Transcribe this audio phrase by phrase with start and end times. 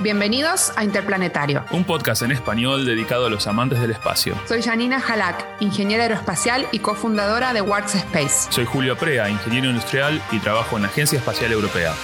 [0.00, 1.64] Bienvenidos a Interplanetario.
[1.70, 4.38] Un podcast en español dedicado a los amantes del espacio.
[4.46, 8.52] Soy Janina Halak, ingeniera aeroespacial y cofundadora de Works Space.
[8.52, 11.94] Soy Julio Prea, ingeniero industrial y trabajo en la Agencia Espacial Europea.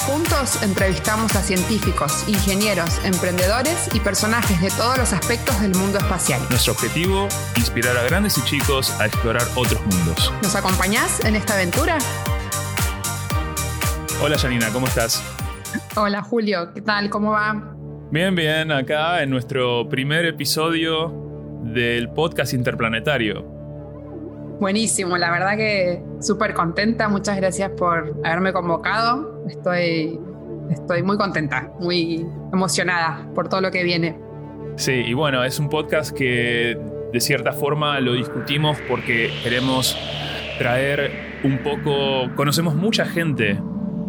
[0.00, 6.42] Juntos entrevistamos a científicos, ingenieros, emprendedores y personajes de todos los aspectos del mundo espacial.
[6.50, 10.32] Nuestro objetivo, inspirar a grandes y chicos a explorar otros mundos.
[10.42, 11.98] ¿Nos acompañás en esta aventura?
[14.20, 15.22] Hola Janina, ¿cómo estás?
[15.96, 17.10] Hola Julio, ¿qué tal?
[17.10, 17.74] ¿Cómo va?
[18.10, 21.12] Bien, bien, acá en nuestro primer episodio
[21.64, 23.42] del podcast interplanetario.
[24.60, 27.08] Buenísimo, la verdad que súper contenta.
[27.08, 29.44] Muchas gracias por haberme convocado.
[29.48, 30.20] Estoy,
[30.70, 34.18] estoy muy contenta, muy emocionada por todo lo que viene.
[34.76, 36.78] Sí, y bueno, es un podcast que
[37.12, 39.96] de cierta forma lo discutimos porque queremos
[40.58, 43.58] traer un poco, conocemos mucha gente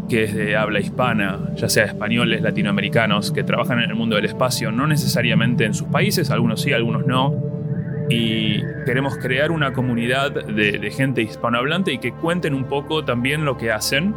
[0.09, 4.25] que es de habla hispana, ya sea españoles, latinoamericanos, que trabajan en el mundo del
[4.25, 7.33] espacio, no necesariamente en sus países, algunos sí, algunos no.
[8.09, 13.57] Y queremos crear una comunidad de, gente hispanohablante y que cuenten un poco también lo
[13.57, 14.13] que hacen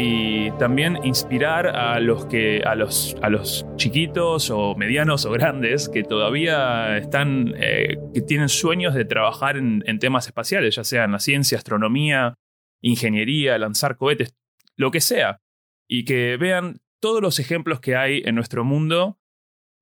[0.00, 5.88] y también inspirar a los que a los a los chiquitos o medianos o grandes
[5.88, 11.02] que todavía están eh, que tienen sueños de trabajar en, en, temas espaciales ya sea
[11.02, 12.34] en la ciencia astronomía
[12.80, 14.37] ingeniería lanzar cohetes
[14.78, 15.42] lo que sea,
[15.88, 19.18] y que vean todos los ejemplos que hay en nuestro mundo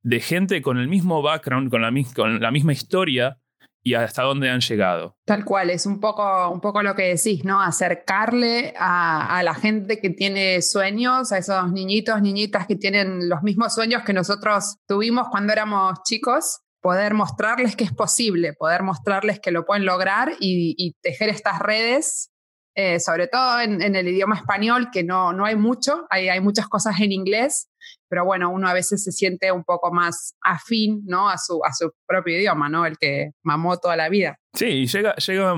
[0.03, 3.39] de gente con el mismo background, con la, misma historia
[3.83, 5.17] y hasta dónde han llegado.
[5.25, 7.61] Tal cual, es un poco, un poco lo que decís, ¿no?
[7.61, 13.75] Acercarle a, la gente que tiene sueños, a esos niñitos, niñitas que tienen los mismos
[13.75, 19.51] sueños que nosotros tuvimos cuando éramos chicos, poder mostrarles que es posible, poder mostrarles que
[19.51, 22.31] lo pueden lograr y tejer estas redes
[22.79, 26.69] eh, sobre todo en, el idioma español, que no, no hay mucho, hay, hay, muchas
[26.69, 27.71] cosas en inglés,
[28.07, 31.31] pero bueno, uno a veces se siente un poco más afín ¿no?
[31.31, 32.85] a, su, a su propio idioma, ¿no?
[32.85, 34.39] el que mamó toda la vida.
[34.53, 35.53] Sí, y llega, llega,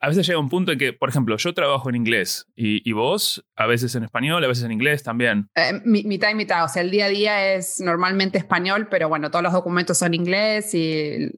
[0.00, 2.92] a veces llega un punto en que, por ejemplo, yo trabajo en inglés y, y
[2.92, 5.50] vos a veces en español, a veces en inglés también.
[5.54, 9.30] Eh, mitad y mitad, o sea, el día a día es normalmente español, pero bueno,
[9.30, 11.30] todos los documentos son inglés y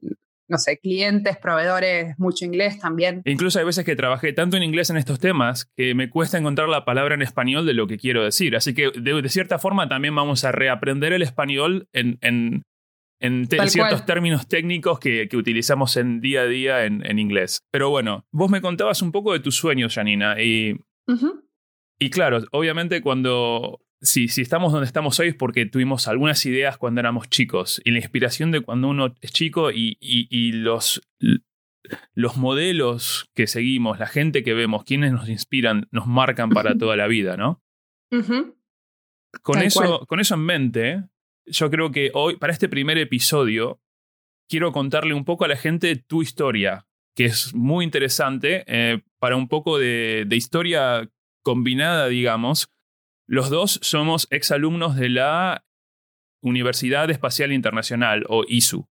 [0.47, 3.21] no sé, clientes, proveedores, mucho inglés también.
[3.25, 6.69] Incluso hay veces que trabajé tanto en inglés en estos temas que me cuesta encontrar
[6.69, 8.55] la palabra en español de lo que quiero decir.
[8.55, 12.63] Así que de, cierta forma también vamos a reaprender el español en, en,
[13.19, 17.61] en ciertos términos técnicos que, que, utilizamos en día a día en, en, inglés.
[17.71, 20.77] Pero bueno, vos me contabas un poco de tus sueños, Janina, y...
[21.97, 26.77] Y claro, obviamente cuando si, si estamos donde estamos hoy es porque tuvimos algunas ideas
[26.77, 31.01] cuando éramos chicos y la inspiración de cuando uno es chico y, y, los,
[32.13, 36.95] los modelos que seguimos, la gente que vemos, quienes nos inspiran, nos marcan para toda
[36.95, 37.61] la vida, ¿no?
[39.41, 41.03] con, eso, con eso en mente,
[41.45, 43.81] yo creo que hoy, para este primer episodio,
[44.47, 49.35] quiero contarle un poco a la gente tu historia, que es muy interesante, eh, para
[49.35, 51.09] un poco de, de historia
[51.43, 52.69] combinada, digamos,
[53.27, 55.65] los dos somos exalumnos de la
[56.41, 58.87] Universidad Espacial Internacional o ISU.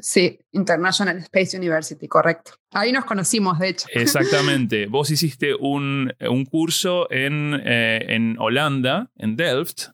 [0.00, 2.52] Sí, International Space University, correcto.
[2.72, 3.86] Ahí nos conocimos, de hecho.
[3.92, 4.86] Exactamente.
[4.90, 9.90] Vos hiciste un, un curso en, eh, en Holanda, en Delft,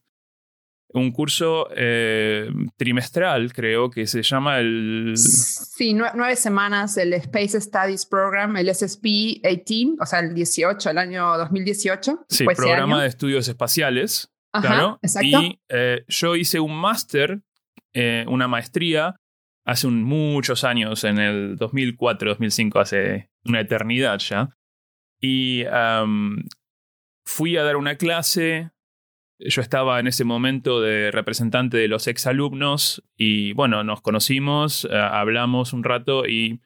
[0.95, 5.15] un curso eh, trimestral, creo, que se llama el...
[5.17, 9.05] Sí, nueve semanas, el Space Studies Program, el SSP
[9.43, 12.27] 18, o sea, el 18, el año 2018.
[12.29, 14.31] Sí, programa de estudios espaciales.
[14.53, 14.99] claro.
[15.03, 15.43] Exacto.
[15.43, 17.43] Y eh, yo hice un máster,
[17.95, 19.17] eh, una maestría,
[19.65, 24.51] hace muchos años, en el 2004, 2005, hace una eternidad ya.
[25.21, 25.65] Y
[27.25, 28.73] fui a dar una clase
[29.47, 34.97] yo estaba en ese momento de representante de los exalumnos y bueno, nos conocimos, eh,
[34.97, 36.61] hablamos un rato y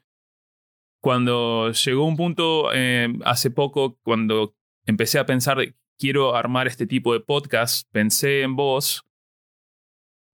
[1.00, 4.54] cuando llegó un punto eh, hace poco, cuando
[4.86, 5.58] empecé a pensar,
[5.98, 9.04] quiero armar este tipo de podcast, pensé en vos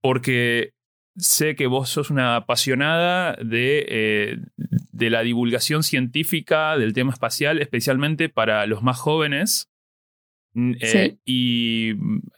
[0.00, 0.74] porque
[1.16, 7.60] sé que vos sos una apasionada de, eh, de la divulgación científica del tema espacial,
[7.60, 9.71] especialmente para los más jóvenes.
[10.54, 11.94] Eh, y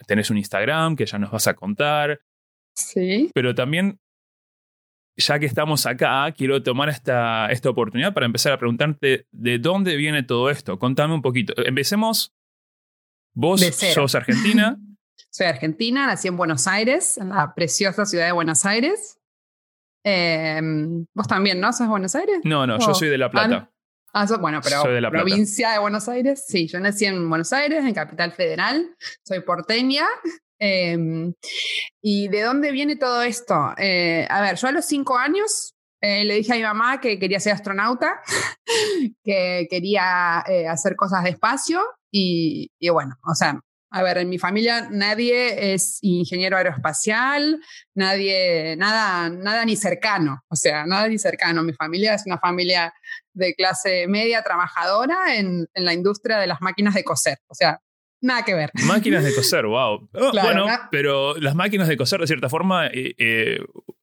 [0.07, 2.21] tenés un Instagram que ya nos vas a contar.
[2.75, 3.31] Sí.
[3.35, 4.01] Pero también,
[5.17, 9.97] ya que estamos acá, quiero tomar esta, esta oportunidad para empezar a preguntarte de dónde
[9.97, 10.79] viene todo esto.
[10.79, 11.55] Contame un poquito.
[11.65, 12.35] Empecemos.
[13.37, 14.79] Vos sos argentina.
[15.31, 19.19] Soy argentina, nací en Buenos Aires, en la preciosa ciudad de Buenos Aires.
[20.05, 21.73] Em, vos también, ¿no?
[21.73, 22.39] ¿Sos de Buenos Aires?
[22.45, 23.74] No, no, yo soy de La Plata.
[24.17, 25.25] Ah, bueno, pero Soy de la Plata.
[25.25, 26.45] provincia de Buenos Aires.
[26.47, 28.95] Sí, yo nací en Buenos Aires, en Capital Federal.
[29.25, 30.07] Soy porteña.
[30.61, 30.97] Eh,
[32.01, 33.75] ¿Y de dónde viene todo esto?
[33.77, 37.19] Eh, a ver, yo a los cinco años eh, le dije a mi mamá que
[37.19, 38.21] quería ser astronauta,
[39.25, 41.83] que quería eh, hacer cosas de espacio
[42.13, 43.59] y, y bueno, o sea,
[43.91, 47.61] a ver, en mi familia nadie es ingeniero aeroespacial,
[47.95, 51.63] nadie, nada, nada ni cercano, o sea, nada ni cercano.
[51.63, 52.93] Mi familia es una familia
[53.35, 57.81] de clase media trabajadora en, en la industria de las máquinas de coser, o sea,
[58.21, 58.71] nada que ver.
[58.87, 60.09] Máquinas de coser, wow.
[60.13, 63.59] Oh, Claro, bueno, pero las máquinas de coser, de cierta forma, eh, eh,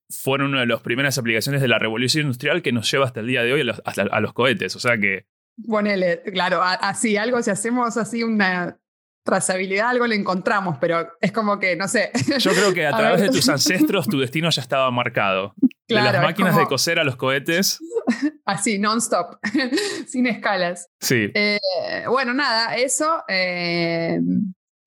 [0.10, 3.28] fueron una de las primeras aplicaciones de la revolución industrial que nos lleva hasta el
[3.28, 4.75] día de hoy a los, hasta a los cohetes.
[4.75, 5.25] O sea que
[5.68, 8.78] Ponele, claro, así, algo, si hacemos así una
[9.24, 12.12] trazabilidad, algo le encontramos, pero es como que, no sé.
[12.39, 13.30] yo creo que a A través ver.
[13.30, 15.54] de tus ancestros tu destino ya estaba marcado.
[15.92, 17.80] Claro, de las máquinas como- de coser a los cohetes.
[18.46, 19.38] Así, non-stop,
[20.08, 20.88] sin escalas.
[21.00, 21.30] Sí.
[21.34, 21.60] Eh,
[22.08, 23.24] bueno, nada, eso.
[23.28, 24.20] eh,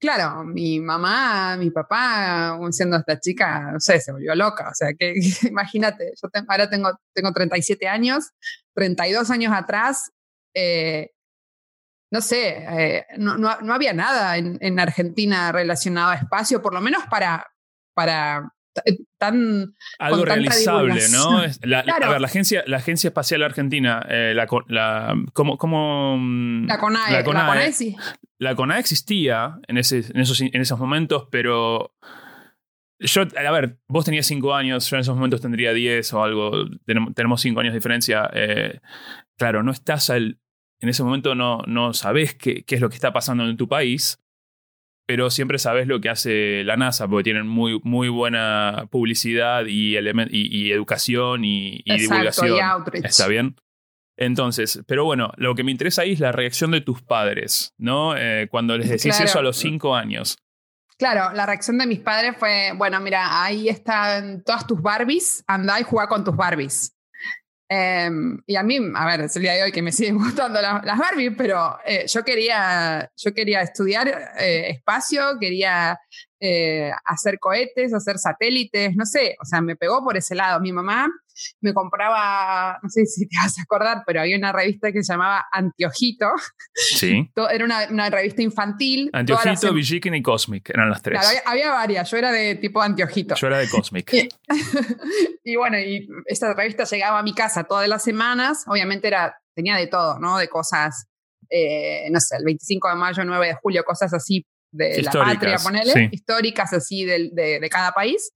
[0.01, 4.69] claro, mi mamá, mi papá, siendo esta chica, no sé, se volvió loca.
[4.71, 5.15] O sea, que
[5.49, 8.31] imagínate, yo te- ahora tengo, tengo 37 años,
[8.75, 10.11] 32 años atrás,
[10.55, 11.11] eh,
[12.13, 16.81] no sé, no, no- no había nada en, en Argentina relacionado a espacio, por lo
[16.81, 17.47] menos para,
[17.95, 18.53] para
[19.19, 19.75] tan...
[19.99, 21.43] Algo con tanta realizable, ¿no?
[21.63, 22.07] la- Claro.
[22.07, 26.79] A ver, la agencia, la agencia Espacial Argentina, eh, la, la, ¿cómo, cómo, mm, La
[26.79, 27.97] CONAE, la la CONAE, sí.
[28.39, 31.95] la CONAE existía en, ese, en, esos, en esos momentos, pero
[32.99, 36.53] yo, a ver, vos tenías 5 años, yo en esos momentos tendría 10 o algo,
[36.87, 38.31] tenemos, 5 años de diferencia.
[38.33, 38.81] eh,
[39.37, 40.39] claro, no estás al,
[40.81, 43.69] en ese momento no, no sabés qué, qué es lo que está pasando en tu
[43.69, 44.19] país,
[45.07, 49.97] pero siempre sabés lo que hace la NASA, porque tienen muy, muy buena publicidad y,
[49.99, 52.57] y, y educación y, y Exacto, divulgación.
[52.57, 53.05] y outreach.
[53.05, 53.57] ¿Está bien?
[54.17, 58.17] Entonces, pero bueno, lo que me interesa ahí es la reacción de tus padres, ¿no?
[58.17, 59.25] Eh, cuando les decís Claro.
[59.25, 60.39] eso a los cinco años.
[60.97, 65.81] Claro, la reacción de mis padres fue, bueno, mira, ahí están todas tus Barbies, anda
[65.81, 66.94] y juega con tus Barbies.
[67.69, 70.61] Em, y a mí, a ver, es el día de hoy que me siguen gustando
[70.61, 74.09] la- las Barbies, pero eh, yo, quería, yo quería estudiar
[74.39, 75.99] eh, espacio, quería
[76.41, 80.61] eh, hacer cohetes, hacer satélites, no sé, o sea, me pegó por ese lado.
[80.61, 81.09] Mi mamá
[81.61, 85.13] me compraba, no sé si te vas a acordar, pero había una revista que se
[85.13, 86.27] llamaba Antiojito,
[86.75, 87.31] Sí.
[87.53, 89.11] era una, una revista infantil.
[89.13, 91.19] Antiojito, Villiquen y Cosmic eran las tres.
[91.21, 93.35] Claro, había, había varias, yo era de tipo anteojito.
[93.35, 94.13] Yo era de Cosmic.
[94.13, 94.29] Y-
[95.45, 99.77] y bueno, y esta revista llegaba a mi casa todas las semanas, obviamente era, tenía
[99.77, 100.39] de todo, ¿no?
[100.39, 101.07] De cosas,
[101.51, 104.47] eh, no sé, el 25 de mayo, 9 de julio, cosas así
[104.77, 106.09] de la patria, ponele, sí.
[106.13, 108.33] históricas así de, de cada país,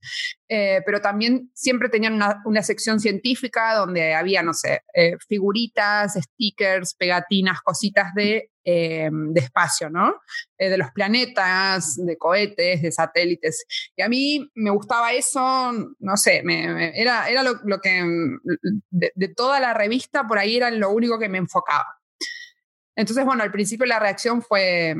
[0.50, 6.14] Eh, pero también siempre tenían una, una sección científica donde había, no sé, eh, figuritas,
[6.14, 10.14] stickers, pegatinas, cositas de, eh, de espacio, ¿no?
[10.58, 13.66] De los planetas, de cohetes, de satélites.
[13.94, 18.02] Y a mí me gustaba eso, no sé, me, me- era, era lo, lo que
[18.90, 21.98] de, de toda la revista por ahí era lo único que me enfocaba.
[22.96, 24.94] Entonces, bueno, al principio la reacción fue,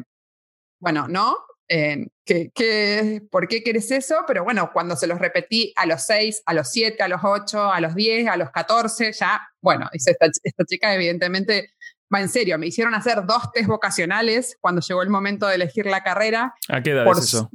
[0.81, 1.37] bueno, no,
[1.69, 4.17] eh, ¿qué, qué, por qué quieres eso?
[4.27, 7.73] Pero bueno, cuando se los repetí a los 6, a los 7, a los 8,
[7.73, 11.75] a los 10, a los 14, ya, bueno, dice esta, esta chica evidentemente
[12.13, 12.59] va en serio.
[12.59, 16.55] Me hicieron hacer dos test vocacionales cuando llegó el momento de elegir la carrera.
[16.69, 17.51] ¿A qué edad Por es eso?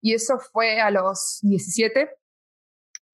[0.00, 2.08] Y eso fue a los 17,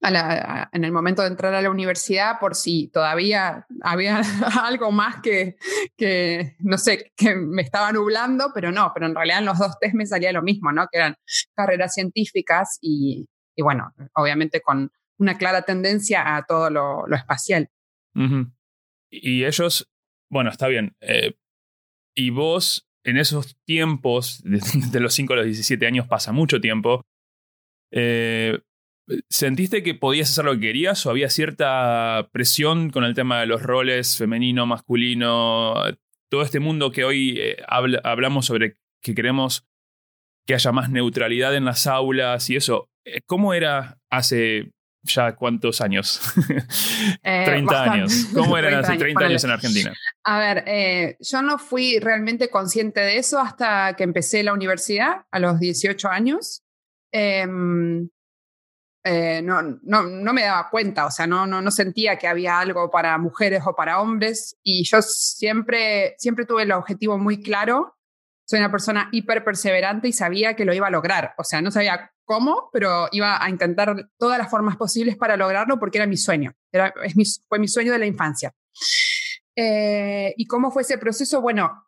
[0.08, 4.20] en el momento de entrar a la universidad, por si todavía había
[4.62, 5.56] algo más que,
[5.96, 9.78] que, no sé, que me estaba nublando, pero no, pero en realidad en los dos
[9.80, 10.86] test me salía lo mismo, ¿no?
[10.90, 11.16] Que eran
[11.54, 17.68] carreras científicas y, y bueno, obviamente con una clara tendencia a todo lo, lo espacial.
[19.10, 19.88] Y ellos,
[20.30, 20.96] bueno, está bien.
[21.00, 21.34] eh,
[22.16, 26.60] y vos, en esos tiempos, de, de los 5 a los 17 años, pasa mucho
[26.60, 27.06] tiempo.
[27.92, 28.58] eh,
[29.28, 33.46] ¿Sentiste que podías hacer lo que querías o había cierta presión con el tema de
[33.46, 35.74] los roles femenino, masculino?
[36.30, 39.66] Todo este mundo que hoy eh, habla- hablamos sobre que queremos
[40.46, 42.88] que haya más neutralidad en las aulas y eso.
[43.04, 46.20] eh, ¿Cómo era hace ya cuántos años?
[47.22, 47.98] Eh, 30 bastante.
[48.00, 48.26] años.
[48.34, 49.32] ¿Cómo eran 30 hace años, 30 ponele.
[49.32, 49.94] años en Argentina?
[50.24, 55.26] A ver, eh, yo no fui realmente consciente de eso hasta que empecé la universidad
[55.30, 56.62] a los 18 años.
[57.12, 58.08] Em,
[59.06, 62.58] eh, no, no, no me daba cuenta, o sea, no, no, no sentía que había
[62.58, 67.98] algo para mujeres o para hombres y yo siempre, siempre tuve el objetivo muy claro.
[68.46, 71.34] Soy una persona hiper perseverante y sabía que lo iba a lograr.
[71.36, 75.78] O sea, no sabía cómo, pero iba a intentar todas las formas posibles para lograrlo
[75.78, 76.54] porque era mi sueño.
[76.72, 78.54] Era, es mi, fue mi sueño de la infancia.
[79.54, 81.40] Eh, ¿Y cómo fue ese proceso?
[81.40, 81.86] Bueno,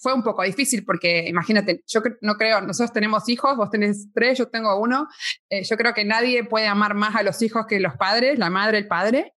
[0.00, 4.38] fue un poco difícil porque imagínate, yo no creo, nosotros tenemos hijos, vos tenés tres,
[4.38, 5.08] yo tengo uno,
[5.50, 8.50] eh, yo creo que nadie puede amar más a los hijos que los padres, la
[8.50, 9.34] madre, el padre.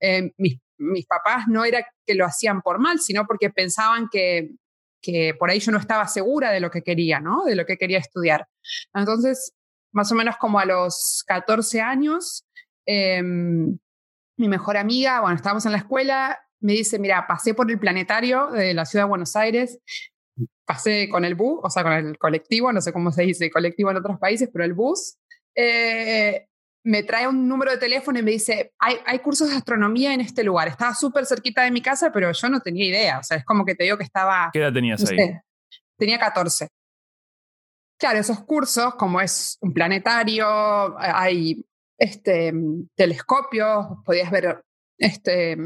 [0.00, 4.50] Eh, mis, mis, papás no era que lo hacían por mal, sino porque pensaban que,
[5.02, 7.44] que por ahí yo no estaba segura de lo que quería, ¿no?
[7.44, 8.46] De lo que quería estudiar.
[8.94, 9.52] Entonces,
[9.92, 12.46] más o menos como a los 14 años,
[12.86, 13.78] em,
[14.38, 18.48] mi mejor amiga, bueno, estábamos en la escuela, me dice, mira, pasé por el planetario
[18.48, 19.78] de la ciudad de Buenos Aires,
[20.64, 23.90] pasé con el bus, o sea, con el colectivo, no sé cómo se dice colectivo
[23.90, 25.16] en otros países, pero el bus,
[25.54, 26.46] eh,
[26.84, 30.20] me trae un número de teléfono y me dice, hay, hay cursos de astronomía en
[30.20, 30.68] este lugar.
[30.68, 33.18] Estaba súper cerquita de mi casa, pero yo no tenía idea.
[33.18, 34.48] O sea, es como que te digo que estaba...
[34.52, 35.18] ¿Qué edad tenías ahí?
[35.98, 36.68] tenía 14.
[37.98, 40.46] Claro, esos cursos, como es un planetario,
[40.98, 41.62] hay
[41.98, 42.54] este,
[42.96, 44.62] telescopios, podías ver
[44.96, 45.58] este,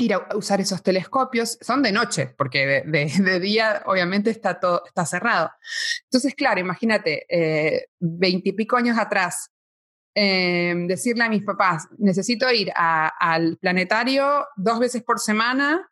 [0.00, 5.06] ir a usar esos telescopios, son de noche, porque de, día obviamente está todo está
[5.06, 5.50] cerrado.
[6.04, 9.50] Entonces, claro, imagínate, eh, veintipico años atrás,
[10.14, 15.88] em, decirle a mis papás, necesito ir al planetario dos veces por semana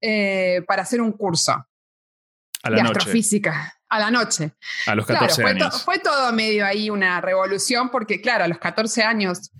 [0.00, 2.98] eh, para hacer un curso a la de noche.
[2.98, 3.74] astrofísica.
[3.88, 4.52] A la noche.
[4.86, 5.82] A los 14 fue años.
[5.82, 9.50] fue todo medio ahí una revolución, porque claro, a los 14 años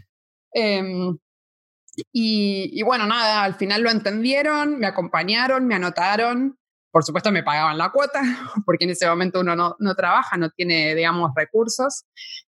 [2.13, 6.59] y, bueno, nada, al final lo entendieron, me acompañaron, me anotaron.
[6.91, 8.21] Por supuesto, me pagaban la cuota,
[8.67, 12.05] porque en ese momento uno no, no trabaja, no tiene, digamos, recursos.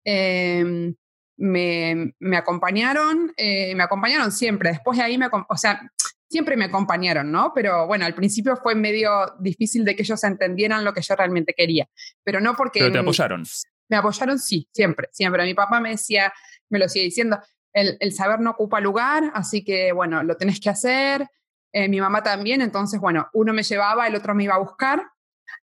[0.05, 0.95] Em,
[1.37, 4.71] me, me, acompañaron, eh, me acompañaron siempre.
[4.71, 5.81] Después de ahí, me, o sea,
[6.29, 7.53] siempre me acompañaron, ¿no?
[7.55, 11.55] Pero bueno, al principio fue medio difícil de que ellos entendieran lo que yo realmente
[11.57, 11.88] quería.
[12.25, 12.81] Pero no porque...
[12.81, 13.45] Pero te apoyaron.
[13.88, 15.45] Me apoyaron, sí, siempre, siempre.
[15.45, 16.33] Mi papá me decía,
[16.71, 17.38] me lo sigue diciendo,
[17.75, 21.28] el, saber no ocupa lugar, así que bueno, lo tenés que hacer.
[21.73, 25.02] Eh, mi mamá también, entonces bueno, uno me llevaba, el otro me iba a buscar.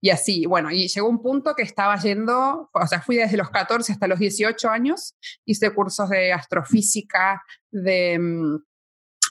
[0.02, 3.50] Y así, bueno, y llegó un punto que estaba yendo, o sea, fui desde los
[3.50, 7.42] 14 hasta los 18 años, hice cursos de astrofísica,
[7.72, 8.56] de, mm,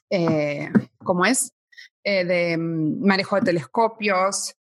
[0.08, 0.72] eh,
[1.04, 1.52] ¿cómo es?
[2.04, 4.54] Eh, de mm, manejo de telescopios,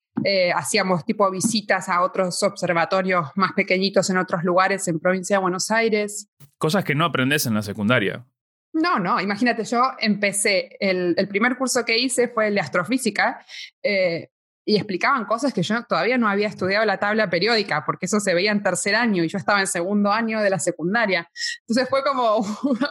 [0.53, 5.71] hacíamos tipo visitas a otros observatorios más pequeñitos en otros lugares en provincia de Buenos
[5.71, 6.30] Aires.
[6.61, 8.23] Cosas que no aprendes en la secundaria.
[8.71, 13.43] No, no, imagínate, yo empecé, el, el primer curso que hice fue el de astrofísica
[13.81, 14.29] eh,
[14.63, 18.35] y explicaban cosas que yo todavía no había estudiado la tabla periódica, porque eso se
[18.35, 21.27] veía en tercer año y yo estaba en segundo año de la secundaria.
[21.61, 22.37] Entonces fue como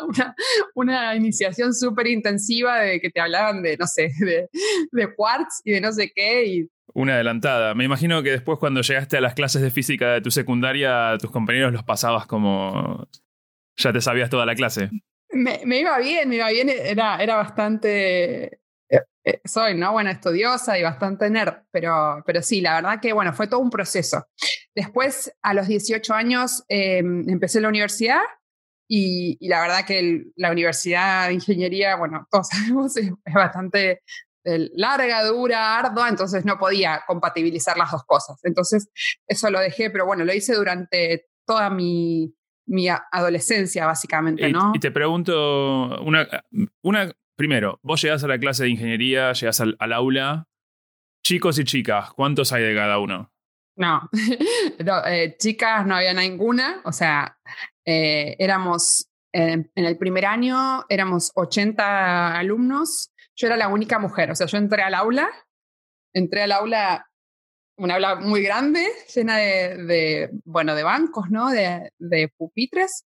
[0.09, 0.35] una,
[0.75, 4.49] una iniciación súper intensiva de que te hablaban de, no sé, de,
[4.91, 7.77] de quartz y de no sé qué, y una adelantada.
[7.77, 11.31] Me imagino que después cuando llegaste a las clases de física de tu secundaria, tus
[11.31, 13.07] compañeros los pasabas como
[13.81, 14.91] ya te sabías toda la clase.
[15.31, 19.93] Me, me iba bien, me iba bien, era, era bastante, eh, eh, soy, ¿no?
[19.93, 23.71] Bueno, estudiosa y bastante nerd, pero, pero sí, la verdad que, bueno, fue todo un
[23.71, 24.27] proceso.
[24.75, 28.21] Después, a los 18 años, eh, empecé la universidad
[28.89, 33.35] y, y, la verdad que el, la universidad de ingeniería, bueno, todos sabemos, es, es
[33.35, 34.03] bastante
[34.43, 38.41] larga, dura, ardua, entonces no podía compatibilizar las dos cosas.
[38.43, 38.89] Entonces,
[39.29, 42.35] eso lo dejé, pero bueno, lo hice durante toda mi,
[42.71, 44.73] mi adolescencia, básicamente, ¿no?
[44.75, 46.29] Y, te pregunto, una,
[46.83, 50.49] una, primero, vos llegás a la clase de ingeniería, llegás al, al aula,
[51.25, 53.33] chicos y chicas, ¿cuántos hay de cada uno?
[53.77, 54.09] No,
[54.85, 57.39] no eh, chicas no había ninguna, o sea,
[57.85, 64.31] eh, éramos, eh, en el primer año éramos 80 alumnos, yo era la única mujer,
[64.31, 65.29] o sea, yo entré al aula,
[66.15, 67.10] entré al aula
[67.81, 71.51] una aula muy grande, llena de, bueno, de bancos, ¿no?
[71.51, 73.07] De, de, pupitres.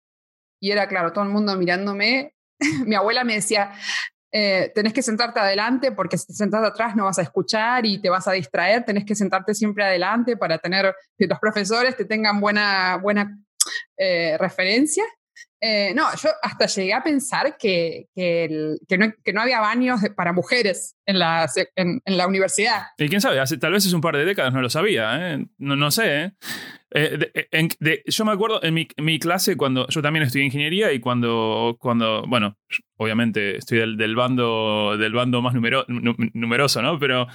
[0.60, 2.34] Y era, claro, todo el mundo mirándome.
[2.86, 3.74] Mi abuela me decía,
[4.32, 8.02] eh, tenés que sentarte adelante porque si te sentás atrás no vas a escuchar y
[8.02, 12.06] te vas a distraer, tenés que sentarte siempre adelante para tener, que los profesores te
[12.06, 13.38] tengan buena, buena
[13.98, 15.04] eh, referencia.
[15.60, 18.48] Eh, no, yo hasta llegué a pensar que, que,
[18.98, 22.84] no, que no, había baños para mujeres en la, en, en la universidad.
[22.98, 25.46] Y quién sabe, hace, tal vez es un par de décadas no lo sabía, ¿eh?
[25.58, 26.24] no, no sé.
[26.24, 26.32] ¿eh?
[26.98, 27.30] Eh,
[27.82, 32.24] de, yo me acuerdo en mi, clase cuando yo también estudié ingeniería y cuando, cuando
[32.26, 32.58] bueno,
[32.96, 36.98] obviamente estoy del, del bando, del bando más numero, numeroso, ¿no?
[36.98, 37.28] Pero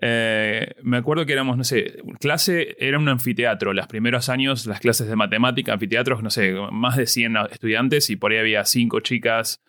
[0.00, 3.72] eh, me acuerdo que éramos, no sé, clase era un anfiteatro.
[3.72, 8.14] Los primeros años, las clases de matemática, anfiteatros, no sé, más de 100 estudiantes y
[8.14, 9.64] por ahí había 5 chicas,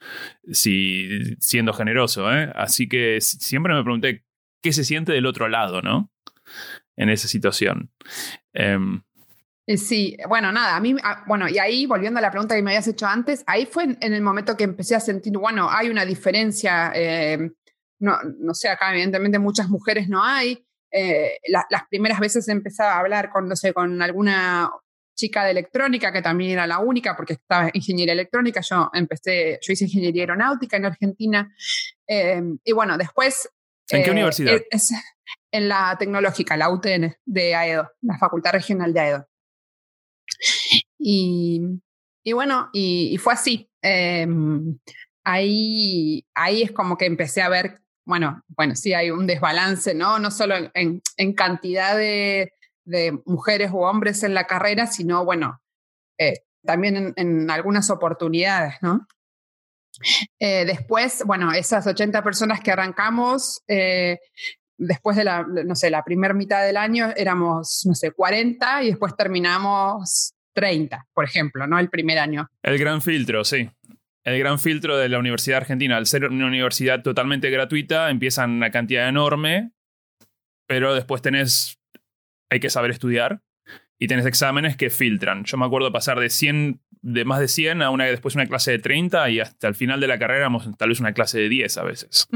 [0.52, 1.10] si,
[1.40, 2.52] siendo generoso, ¿eh?
[2.54, 4.26] Así que siempre me pregunté
[4.62, 6.12] qué se siente del otro lado, ¿no?
[6.96, 7.90] En esa situación.
[8.54, 8.78] Eh,
[9.66, 12.88] Sí, bueno, nada, a mí, bueno, y ahí volviendo a la pregunta que me habías
[12.88, 16.04] hecho antes, ahí fue en, en el momento que empecé a sentir, bueno, hay una
[16.04, 17.50] diferencia, eh,
[18.00, 20.66] no, no sé, acá evidentemente muchas mujeres no hay.
[20.92, 24.70] Eh, las primeras veces empezaba a hablar con, no sé, con alguna
[25.16, 29.74] chica de electrónica, que también era la única, porque estaba ingeniería electrónica, yo empecé, yo
[29.74, 31.56] hice ingeniería aeronáutica en Argentina,
[32.06, 33.50] em, y bueno, después...
[33.90, 34.62] ¿En qué eh, universidad?
[35.52, 39.28] en la tecnológica, la UTN de AEDO, la Facultad Regional de AEDO.
[40.98, 41.62] Y,
[42.24, 43.70] y bueno, y, fue así.
[43.82, 44.78] Em,
[45.24, 50.20] ahí, ahí es como que empecé a ver, bueno, bueno, sí hay un desbalance, ¿no?
[50.20, 52.54] No solo en, en cantidad de,
[52.86, 55.62] de, mujeres o hombres en la carrera, sino, bueno,
[56.18, 59.08] eh, también en, algunas oportunidades, ¿no?
[60.40, 64.20] Eh, después, bueno, esas 80 personas que arrancamos, eh,
[64.78, 68.88] después de la, no sé, la primera mitad del año éramos, no sé, 40 y
[68.88, 71.80] después terminamos 30, por ejemplo, ¿no?
[71.80, 72.48] El primer año.
[72.62, 73.70] El gran filtro, sí.
[74.24, 78.72] El gran filtro de la Universidad Argentina, al ser una universidad totalmente gratuita, empiezan una
[78.72, 79.74] cantidad enorme,
[80.66, 81.78] pero después tenés,
[82.50, 83.42] hay que saber estudiar
[84.00, 85.44] y tenés exámenes que filtran.
[85.44, 88.72] Yo me acuerdo pasar de 100, de más de 100 a una después una clase
[88.72, 91.50] de 30 y hasta el final de la carrera éramos tal vez una clase de
[91.50, 92.28] 10 a veces.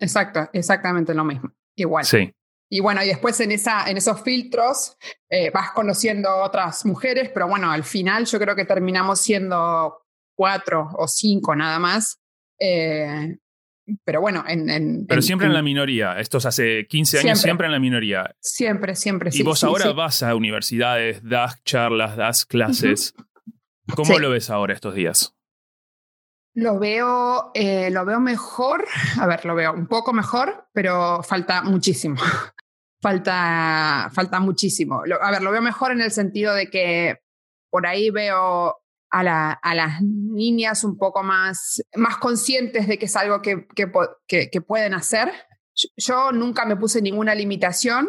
[0.00, 1.52] Exacto, exactamente lo mismo.
[1.76, 2.04] Igual.
[2.04, 2.32] Sí.
[2.68, 4.96] Y bueno, y después en, esa, en esos filtros
[5.30, 10.02] eh, vas conociendo otras mujeres, pero bueno, al final yo creo que terminamos siendo
[10.34, 12.18] cuatro o cinco nada más.
[12.58, 13.36] Eh,
[14.04, 15.06] pero bueno, en...
[15.06, 16.18] pero siempre en, la minoría.
[16.18, 18.34] Estos hace 15 años siempre, en la minoría.
[18.40, 19.30] Siempre, siempre.
[19.32, 23.14] Y vos ahora vas a universidades, das charlas, das clases.
[23.94, 25.35] ¿Cómo lo ves ahora estos días?
[26.56, 28.86] Lo veo, eh, lo veo mejor,
[29.20, 32.16] a ver, lo veo un poco mejor, pero falta muchísimo.
[33.02, 35.02] falta, falta muchísimo.
[35.20, 37.18] a ver, lo veo mejor en el sentido de que
[37.70, 38.74] por ahí veo
[39.10, 43.68] a, la, a las niñas un poco más, más conscientes de que es algo que,
[44.26, 45.30] que pueden hacer.
[45.96, 48.08] Yo nunca me puse ninguna limitación,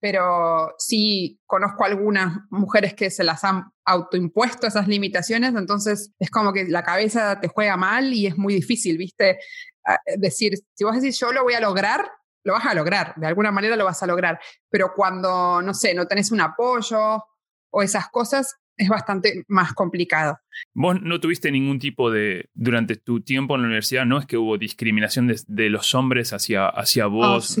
[0.00, 6.52] pero sí conozco algunas mujeres que se las han autoimpuesto esas limitaciones, entonces es como
[6.52, 9.38] que la cabeza te juega mal y es muy difícil, ¿viste?
[10.16, 12.10] Decir, si vos decís yo lo voy a lograr,
[12.44, 15.94] lo vas a lograr, de alguna manera lo vas a lograr, pero cuando, no sé,
[15.94, 17.24] no tenés un apoyo
[17.70, 20.38] o esas cosas, es bastante más complicado.
[20.74, 24.36] Vos no tuviste ningún tipo de, durante tu tiempo en la universidad, no es que
[24.36, 27.58] hubo discriminación de, los hombres hacia, hacia ah, vos.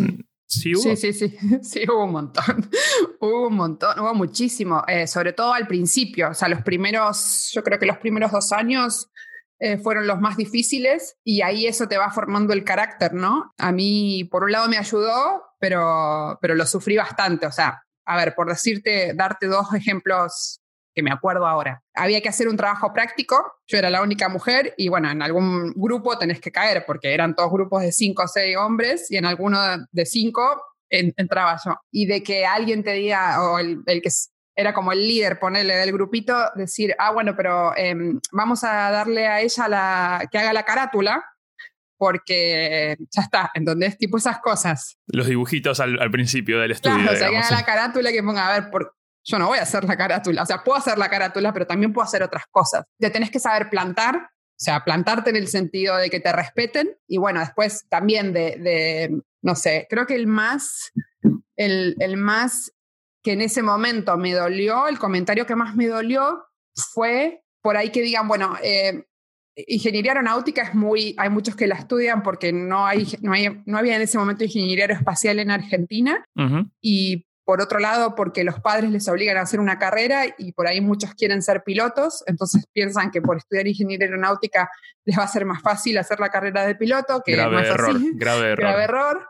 [0.48, 2.70] ¿Sí, sí, sí, sí, hubo un montón,
[3.20, 7.64] hubo un montón, hubo muchísimo, eh, sobre todo al principio, o sea, los primeros, yo
[7.64, 9.10] creo que los primeros dos años
[9.58, 13.54] eh, fueron los más difíciles y ahí eso te va formando el carácter, ¿no?
[13.58, 18.16] A mí, por un lado me ayudó, pero, pero lo sufrí bastante, o sea, a
[18.16, 20.60] ver, por decirte, darte dos ejemplos
[20.96, 21.82] que me acuerdo ahora.
[21.94, 25.74] Había que hacer un trabajo práctico, yo era la única mujer y bueno, en algún
[25.76, 29.26] grupo tenés que caer porque eran todos grupos de cinco o seis hombres y en
[29.26, 29.60] alguno
[29.92, 31.76] de cinco entraba yo.
[31.92, 34.08] Y de que alguien te diga, o el, que
[34.56, 39.26] era como el líder, ponerle del grupito, decir, ah, bueno, pero em, vamos a darle
[39.26, 41.22] a ella la, que haga la carátula,
[41.98, 43.98] porque ya está, ¿entendés?
[43.98, 44.96] Tipo esas cosas.
[45.08, 46.96] Los dibujitos al, principio del estudio.
[46.96, 48.95] Claro, o sea, que haga la carátula que ponga, a ver, por,
[49.26, 51.92] yo no voy a hacer la carátula, o sea, puedo hacer la carátula, pero también
[51.92, 52.84] puedo hacer otras cosas.
[52.98, 56.96] Te tenés que saber plantar, o sea, plantarte en el sentido de que te respeten
[57.08, 60.92] y bueno, después también de, no sé, creo que el más,
[61.56, 62.72] el, el más
[63.22, 66.44] que en ese momento me dolió, el comentario que más me dolió
[66.94, 69.06] fue por ahí que digan, bueno, eh,
[69.56, 73.76] ingeniería aeronáutica es muy, hay muchos que la estudian porque no, hay, no, hay, no
[73.76, 76.24] había en ese momento ingeniería aeroespacial en Argentina
[76.80, 80.66] y por otro lado, porque los padres les obligan a hacer una carrera y por
[80.66, 84.68] ahí muchos quieren ser pilotos, entonces piensan que por estudiar ingeniería aeronáutica
[85.04, 87.68] les va a ser más fácil hacer la carrera de piloto, que grave no es
[87.68, 88.10] error, así.
[88.14, 88.58] Grave error.
[88.58, 89.28] Grave error.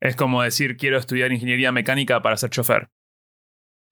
[0.00, 2.88] Es como decir, quiero estudiar ingeniería mecánica para ser chofer.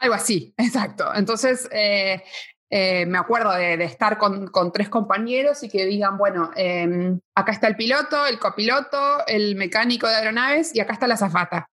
[0.00, 1.14] Algo así, exacto.
[1.14, 2.24] Entonces, eh,
[2.70, 7.68] eh, me acuerdo de, estar con, tres compañeros y que digan, bueno, em, acá está
[7.68, 11.68] el piloto, el copiloto, el mecánico de aeronaves y acá está la zafata.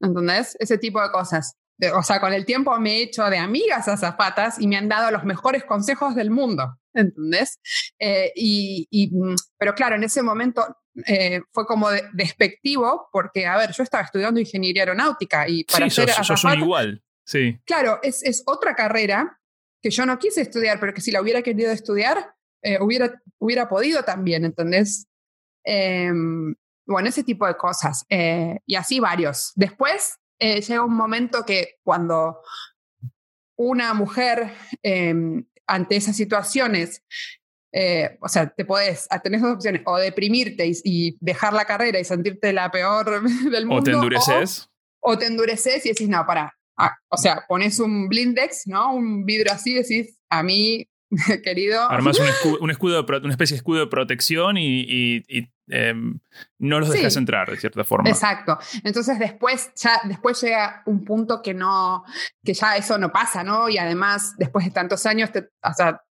[0.00, 0.56] ¿Entendés?
[0.60, 1.56] Ese tipo de cosas.
[1.94, 4.88] O sea, con el tiempo me he hecho de amigas a zapatas y me han
[4.88, 7.60] dado los mejores consejos del mundo, ¿entendés?
[7.98, 10.64] Eh, y, mm, pero claro, en ese momento
[11.06, 16.02] eh, fue como despectivo porque, a ver, yo estaba estudiando ingeniería aeronáutica y para sí,
[16.22, 17.60] sos, igual, sí.
[17.66, 19.38] Claro, es, es, otra carrera
[19.82, 23.68] que yo no quise estudiar, pero que si la hubiera querido estudiar, eh, hubiera, hubiera
[23.68, 25.06] podido también, ¿entendés?
[26.86, 28.04] Bueno, ese tipo de cosas.
[28.08, 29.52] Eh, y así varios.
[29.56, 32.40] Después eh, llega un momento que cuando
[33.58, 37.02] una mujer em, ante esas situaciones
[37.78, 42.00] eh, o sea, te podés, ah, tenés dos opciones, o deprimirte y, dejar la carrera
[42.00, 43.82] y sentirte la peor del mundo.
[43.82, 44.70] O te endureces.
[45.00, 46.56] O, te endureces y decís, no, para.
[46.78, 48.94] Ah, o sea, pones un blindex, ¿no?
[48.94, 50.88] Un vidrio así, decís, a mí,
[51.44, 51.90] querido.
[51.90, 55.22] Armas un escudo, un escudo de, una especie de escudo de protección y,
[55.68, 56.18] em,
[56.58, 58.08] no los dejas entrar, de cierta forma.
[58.08, 58.58] Exacto.
[58.84, 62.04] Entonces después, ya, después llega un punto que no,
[62.44, 63.68] que ya eso no pasa, ¿no?
[63.68, 66.02] Y además, después de tantos años, te, o sea,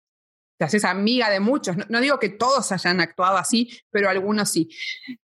[0.57, 1.75] te haces amiga de muchos.
[1.89, 4.69] No, digo que todos hayan actuado así, pero algunos sí.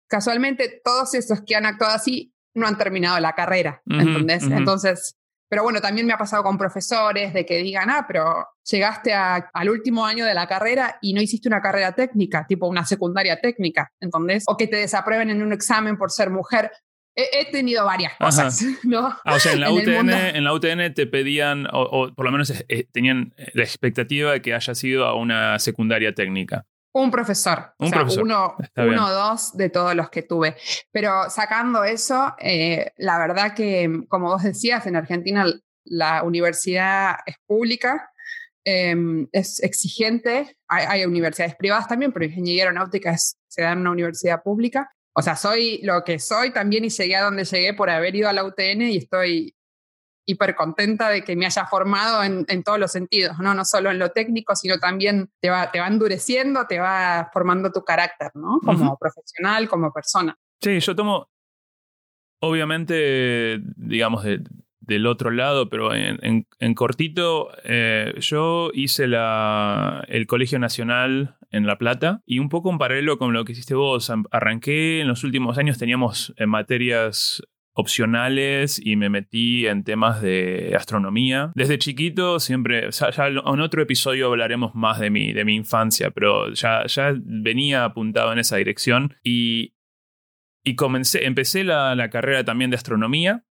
[0.08, 5.18] Casualmente, todos esos que han actuado así no han terminado la carrera, Entonces,
[5.54, 9.70] pero bueno, también me ha pasado con profesores de que digan, ah, pero llegaste al
[9.70, 13.92] último año de la carrera y no hiciste una carrera técnica, tipo una secundaria técnica,
[14.00, 14.46] ¿entendés?
[14.48, 16.72] O que te desaprueben en un examen por ser mujer.
[17.16, 19.16] He, tenido varias cosas, ¿no?
[19.24, 22.52] Ah, o sea, en la, UTN, en la UTN te pedían, o, por lo menos
[22.68, 26.66] eh, tenían la expectativa de que haya sido a una secundaria técnica.
[26.94, 27.74] Un profesor.
[27.80, 28.24] Un profesor.
[28.24, 30.56] Uno, uno o dos de todos los que tuve.
[30.92, 35.46] Pero sacando eso, eh, la verdad que, como vos decías, en Argentina
[35.86, 38.10] la universidad es pública,
[38.64, 40.58] em, es exigente.
[40.68, 45.36] Hay, universidades privadas también, pero ingeniería aeronáutica se da en una universidad pública o sea,
[45.36, 48.44] soy lo que soy también y llegué a donde llegué por haber ido a la
[48.44, 49.56] UTN y estoy
[50.26, 53.54] hiper contenta de que me haya formado en, todos los sentidos, ¿no?
[53.54, 57.72] No solo en lo técnico, sino también te va, te va endureciendo, te va formando
[57.72, 58.60] tu carácter, ¿no?
[58.64, 60.38] Como profesional, como persona.
[60.62, 61.30] Sí, yo tomo,
[62.40, 64.44] obviamente, digamos, de,
[64.86, 71.78] del otro lado, pero en, cortito, eh, yo hice la, el Colegio Nacional en La
[71.78, 74.12] Plata y un poco en paralelo con lo que hiciste vos.
[74.32, 77.42] Arranqué en los últimos años, teníamos eh, materias
[77.74, 81.52] opcionales y me metí en temas de astronomía.
[81.56, 86.54] Desde chiquito siempre, ya, en otro episodio hablaremos más de mi, de mi infancia, pero
[86.54, 89.74] ya, ya venía apuntado en esa dirección y,
[90.64, 93.44] y comencé, empecé la, la carrera también de astronomía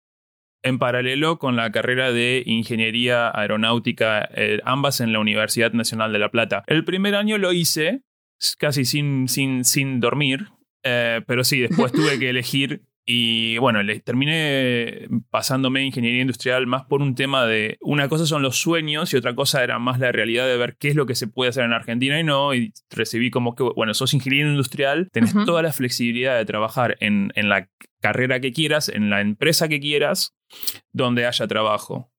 [0.63, 6.19] en paralelo con la carrera de Ingeniería Aeronáutica, eh, ambas en la Universidad Nacional de
[6.19, 6.63] La Plata.
[6.67, 8.03] El primer año lo hice
[8.57, 10.49] casi sin, sin, sin dormir,
[10.83, 16.85] eh, pero sí, después tuve que elegir y bueno, le terminé pasándome ingeniería industrial más
[16.85, 20.11] por un tema de una cosa son los sueños y otra cosa era más la
[20.11, 22.53] realidad de ver qué es lo que se puede hacer en Argentina y no.
[22.53, 27.31] Y recibí como que, bueno, sos ingeniero industrial, tenés toda la flexibilidad de trabajar en,
[27.35, 27.67] en la
[28.01, 30.35] carrera que quieras, en la empresa que quieras,
[30.91, 32.10] donde haya trabajo.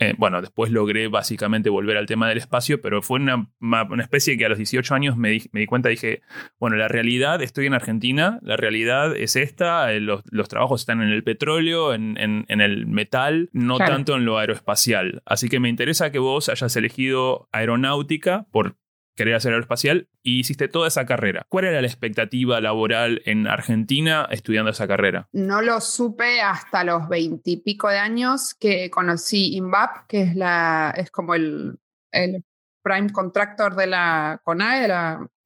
[0.00, 4.38] Eh, bueno, después logré básicamente volver al tema del espacio, pero fue una, una especie
[4.38, 6.22] que a los 18 años me di, me di, cuenta, dije,
[6.60, 11.02] bueno, la realidad, estoy en Argentina, la realidad es esta, eh, los, los trabajos están
[11.02, 15.22] en el petróleo, en, en, en el metal, no tanto en lo aeroespacial.
[15.26, 18.76] Así que me interesa que vos hayas elegido aeronáutica por
[19.18, 21.44] querer hacer aeroespacial y hiciste toda esa carrera.
[21.48, 25.28] ¿Cuál era la expectativa laboral en Argentina estudiando esa carrera?
[25.32, 31.10] No lo supe hasta los veintipico de años que conocí INVAP, que es, la, es
[31.10, 31.78] como el,
[32.12, 32.44] el
[32.82, 34.88] prime contractor de la CONAE,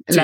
[0.06, 0.18] Sí,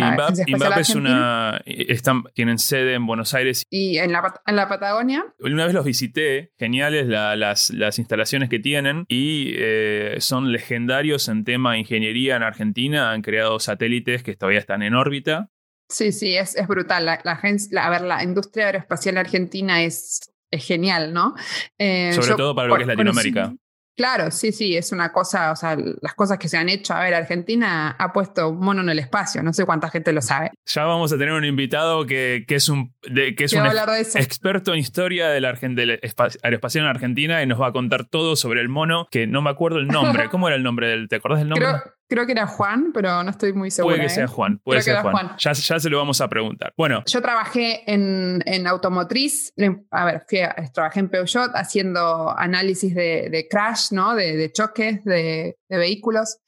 [0.80, 1.60] es una.
[1.64, 3.64] Están, tienen sede en Buenos Aires.
[3.70, 5.24] Y en la, en la Patagonia.
[5.40, 11.44] Una vez los visité, geniales las, las, instalaciones que tienen y eh, son legendarios en
[11.44, 13.12] tema de ingeniería en Argentina.
[13.12, 15.50] Han creado satélites que todavía están en órbita.
[15.88, 17.06] Sí, sí, es, es brutal.
[17.06, 21.34] La, la, a ver, la industria aeroespacial argentina es, es genial, ¿no?
[21.78, 23.54] Eh, Sobre todo para lo que es Latinoamérica.
[23.98, 26.94] Claro, sí, sí, es una cosa, o sea, las cosas que se han hecho.
[26.94, 30.22] A ver, Argentina ha puesto un mono en el espacio, no sé cuánta gente lo
[30.22, 30.52] sabe.
[30.66, 34.78] Ya vamos a tener un invitado que, que es un, que es un experto en
[34.78, 35.42] historia del,
[35.74, 36.00] del
[36.42, 39.50] aeroespacial en Argentina y nos va a contar todo sobre el mono, que no me
[39.50, 40.28] acuerdo el nombre.
[40.30, 41.08] ¿Cómo era el nombre del?
[41.08, 41.66] ¿Te acordás del nombre?
[41.66, 43.96] Creo que era Juan, pero no estoy muy segura.
[43.96, 44.28] Puede que sea ¿eh?
[44.28, 45.36] Juan, puede ser Juan.
[45.38, 46.72] Ya, ya, se lo vamos a preguntar.
[46.76, 47.02] Bueno.
[47.06, 49.52] Yo trabajé en, en automotriz,
[49.90, 50.26] a ver,
[50.72, 54.14] trabajé en Peugeot haciendo análisis de, de crash, ¿no?
[54.14, 56.38] De, de choques de, de vehículos.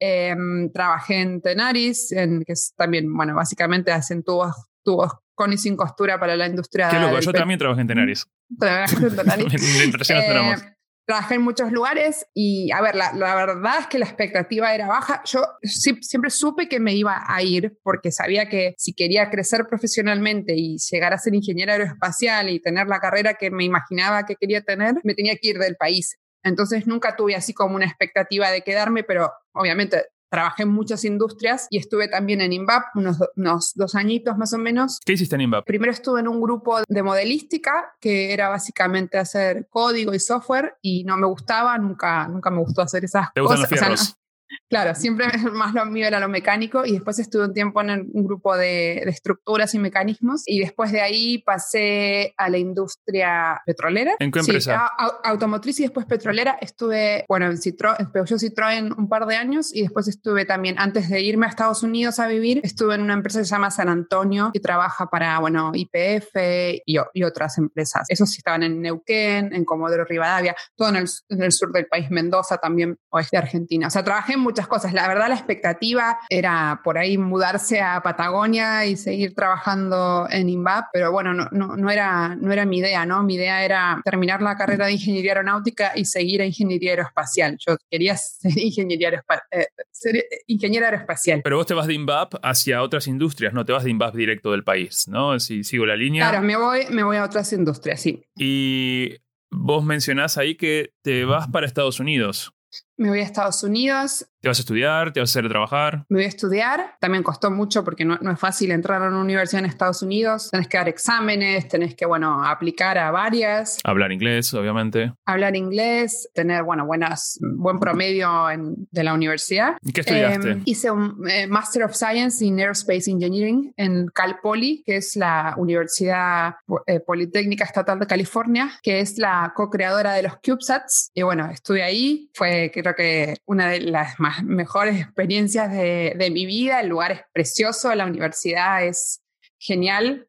[0.00, 5.58] Em, trabajé en Tenaris, en, que es también, bueno, básicamente hacen tubos, tubos con y
[5.58, 6.88] sin costura para la industria.
[6.88, 8.26] Qué loco, yo también trabajé en Tenaris.
[8.58, 10.64] Trabajé en Tenaris.
[11.06, 15.22] trabajé en muchos lugares y, a ver, la, verdad es que la expectativa era baja.
[15.26, 20.54] Yo siempre supe que me iba a ir porque sabía que si quería crecer profesionalmente
[20.56, 24.62] y llegar a ser ingeniero aeroespacial y tener la carrera que me imaginaba que quería
[24.62, 26.16] tener, me tenía que ir del país.
[26.42, 31.68] Entonces nunca tuve así como una expectativa de quedarme, pero obviamente trabajé en muchas industrias
[31.70, 35.00] y estuve también en INVAP unos, unos, dos añitos más o menos.
[35.04, 35.64] ¿Qué hiciste en INVAP?
[35.64, 41.04] Primero estuve en un grupo de modelística que era básicamente hacer código y software y
[41.04, 43.60] no me gustaba, nunca, nunca me gustó hacer esas ¿Te cosas.
[43.60, 44.23] Gustan los fierros?
[44.68, 48.24] Claro, siempre más lo mío era lo mecánico y después estuve un tiempo en un
[48.24, 54.16] grupo de, estructuras y mecanismos y después de ahí pasé a la industria petrolera.
[54.18, 54.90] ¿En qué empresa?
[55.24, 56.56] automotriz y después petrolera.
[56.60, 61.08] Estuve, bueno, en Citroën, Peugeot Citroën un par de años y después estuve también, antes
[61.08, 63.88] de irme a Estados Unidos a vivir, estuve en una empresa que se llama San
[63.88, 66.36] Antonio que trabaja para, bueno, IPF
[66.84, 68.06] y, y otras empresas.
[68.08, 71.86] Esos sí estaban en Neuquén, en Comodoro Rivadavia, todo en el, en el sur del
[71.86, 73.86] país, Mendoza también, oeste de Argentina.
[73.88, 74.92] O sea, trabajé en muchas cosas.
[74.92, 80.86] La verdad, la expectativa era por ahí mudarse a Patagonia y seguir trabajando en INVAP,
[80.92, 83.22] pero bueno, no, no, no, era, no era mi idea, ¿no?
[83.24, 87.56] Mi idea era terminar la carrera de ingeniería aeronáutica y seguir a ingeniería aeroespacial.
[87.66, 91.40] Yo quería ser, ingeniería eh, ser ingeniera aeroespacial.
[91.42, 94.52] Pero vos te vas de INVAP hacia otras industrias, no te vas de INVAP directo
[94.52, 95.40] del país, ¿no?
[95.40, 96.28] Si sigo la línea.
[96.28, 98.24] Claro, me voy, me voy a otras industrias, sí.
[98.36, 99.16] Y
[99.50, 102.52] vos mencionás ahí que te vas para Estados Unidos.
[102.96, 104.26] Me voy a Estados Unidos.
[104.44, 105.10] ¿Te vas a estudiar?
[105.10, 106.04] ¿Te vas a hacer trabajar?
[106.10, 106.96] Me voy a estudiar.
[107.00, 110.50] También costó mucho porque no, es fácil entrar a una universidad en Estados Unidos.
[110.50, 113.78] Tenés que dar exámenes, tenés que, bueno, aplicar a varias.
[113.84, 115.14] Hablar inglés, obviamente.
[115.24, 118.48] Hablar inglés, tener, bueno, buenas, buen promedio
[118.90, 119.78] de la universidad.
[119.80, 120.50] ¿Y qué estudiaste?
[120.50, 125.16] Em, hice un eh, Master of Science in Aerospace Engineering en Cal Poly, que es
[125.16, 131.10] la Universidad eh, Politécnica Estatal de California, que es la co-creadora de los CubeSats.
[131.14, 132.28] Y bueno, estuve ahí.
[132.34, 136.80] Fue, creo que, una de las más mejores experiencias de, mi vida.
[136.80, 139.22] El lugar es precioso, la universidad es
[139.58, 140.28] genial.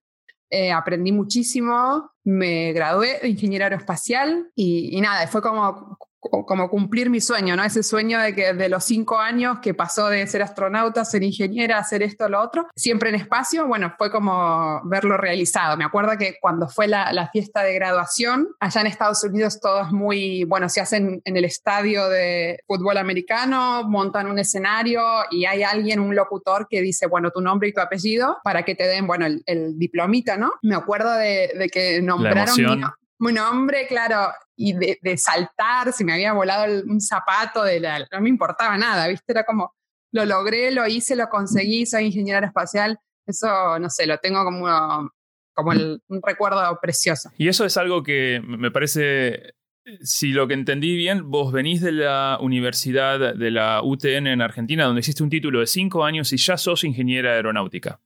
[0.49, 5.97] Eh, aprendí muchísimo, me gradué de ingeniero aeroespacial y, y, nada, fue como
[6.29, 7.63] como cumplir mi sueño, ¿no?
[7.63, 11.77] Ese sueño de que de los cinco años que pasó de ser astronauta, ser ingeniera,
[11.77, 15.77] hacer esto, lo otro, siempre en espacio, bueno, fue como verlo realizado.
[15.77, 19.81] Me acuerdo que cuando fue la, la fiesta de graduación, allá en Estados Unidos todo
[19.83, 25.45] es muy, bueno, se hacen en el estadio de fútbol americano, montan un escenario y
[25.45, 28.85] hay alguien, un locutor que dice, bueno, tu nombre y tu apellido para que te
[28.87, 30.53] den, bueno, el, diplomita, ¿no?
[30.61, 32.83] Me acuerdo de, de que nombraron mi,
[33.25, 38.21] mi nombre, claro, y de, saltar, si me había volado un zapato, de la, no
[38.21, 39.31] me importaba nada, ¿viste?
[39.31, 39.73] Era como,
[40.11, 42.99] lo logré, lo hice, lo conseguí, soy ingeniera espacial.
[43.27, 45.11] Eso, no sé, lo tengo como,
[45.53, 47.31] como un recuerdo precioso.
[47.37, 49.55] Y eso es algo que me parece,
[50.01, 54.85] si lo que entendí bien, vos venís de la Universidad de la UTN en Argentina,
[54.85, 57.99] donde hiciste un título de cinco años y ya sos ingeniera aeronáutica,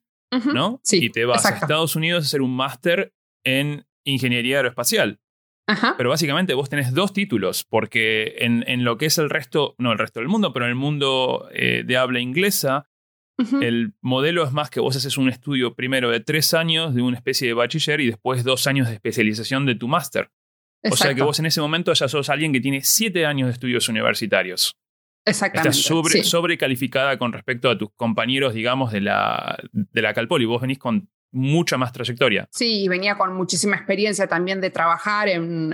[0.54, 0.80] ¿no?
[0.84, 1.06] Sí.
[1.06, 5.20] Y te vas a Estados Unidos a hacer un máster en ingeniería aeroespacial.
[5.98, 10.00] Pero básicamente vos tenés dos títulos, porque en, lo que es el resto, no el
[10.00, 12.90] resto del mundo, pero en el mundo eh, de habla inglesa,
[13.62, 17.18] el modelo es más que vos haces un estudio primero de tres años de una
[17.18, 20.32] especie de bachiller y después dos años de especialización de tu máster.
[20.90, 23.54] O sea que vos en ese momento ya sos alguien que tiene siete años de
[23.54, 24.76] estudios universitarios.
[25.26, 25.70] Exactamente.
[25.70, 30.46] Estás sobre, sobrecalificada con respecto a tus compañeros, digamos, de la, de la Calpol y
[30.46, 32.48] vos venís con mucha más trayectoria.
[32.52, 35.70] Sí, y venía con muchísima experiencia también de trabajar en,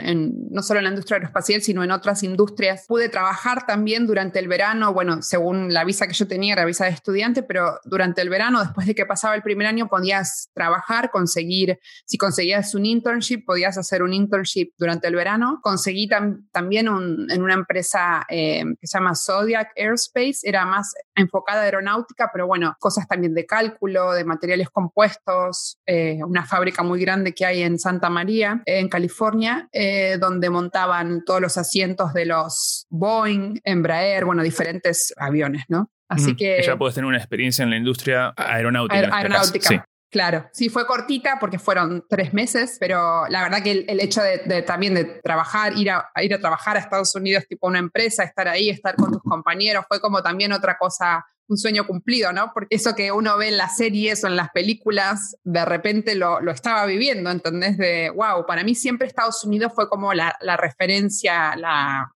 [0.51, 2.85] no solo en la industria aeroespacial, sino en otras industrias.
[2.87, 6.85] Pude trabajar también durante el verano, bueno, según la visa que yo tenía, era visa
[6.85, 11.09] de estudiante, pero durante el verano, después de que pasaba el primer año, podías trabajar,
[11.11, 15.59] conseguir, si conseguías un internship, podías hacer un internship durante el verano.
[15.61, 16.09] Conseguí
[16.51, 22.29] también en una empresa eh, que se llama Zodiac Aerospace, era más enfocada a aeronáutica,
[22.31, 27.45] pero bueno, cosas también de cálculo, de materiales compuestos eh, una fábrica muy grande que
[27.45, 33.59] hay en Santa María, en California, eh, donde montaban todos los asientos de los Boeing,
[33.63, 35.89] Embraer, bueno, diferentes aviones, ¿no?
[36.07, 36.61] Así que...
[36.63, 39.01] Ya puedes tener una experiencia en la industria aeronáutica.
[39.01, 39.85] Este aeronáutica.
[40.15, 44.61] Claro, sí fue cortita porque fueron tres meses, pero la verdad que el, hecho de,
[44.61, 48.47] también de trabajar, ir a, ir a trabajar a Estados Unidos tipo una empresa, estar
[48.47, 52.51] ahí, estar con tus compañeros, fue como también otra cosa un sueño cumplido, ¿no?
[52.53, 56.39] Porque eso que uno ve en las series o en las películas, de repente lo,
[56.49, 57.77] estaba viviendo, ¿entendés?
[57.77, 62.14] De, wow, para mí siempre Estados Unidos fue como la, referencia, la,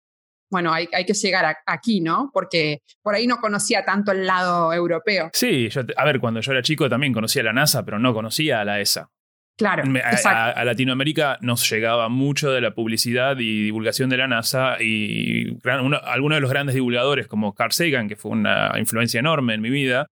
[0.51, 2.31] bueno, hay, hay que llegar aquí, ¿no?
[2.33, 5.31] Porque por ahí no conocía tanto el lado europeo.
[5.33, 8.61] Sí, yo, a ver, cuando yo era chico también conocía la NASA, pero no conocía
[8.61, 9.11] a la ESA.
[9.57, 9.85] Claro.
[10.25, 16.37] A, Latinoamérica nos llegaba mucho de la publicidad y divulgación de la NASA y algunos
[16.37, 20.09] de los grandes divulgadores como Carl Sagan, que fue una influencia enorme en mi vida,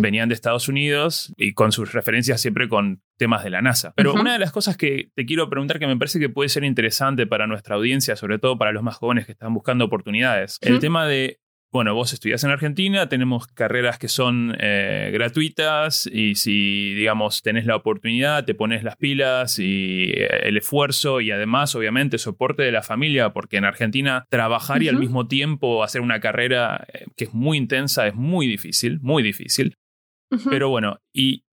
[0.00, 3.92] venían de Estados Unidos y con sus referencias siempre con temas de la NASA.
[3.96, 6.64] Pero una de las cosas que te quiero preguntar que me parece que puede ser
[6.64, 10.78] interesante para nuestra audiencia, sobre todo para los más jóvenes que están buscando oportunidades, el
[10.78, 11.40] tema de
[11.72, 17.66] bueno, vos estudias en Argentina, tenemos carreras que son eh, gratuitas y si, digamos, tenés
[17.66, 22.72] la oportunidad, te pones las pilas y eh, el esfuerzo y además, obviamente, soporte de
[22.72, 27.24] la familia, porque en Argentina trabajar y al mismo tiempo hacer una carrera eh, que
[27.24, 29.76] es muy intensa es muy difícil, muy difícil.
[30.50, 31.44] Pero bueno, y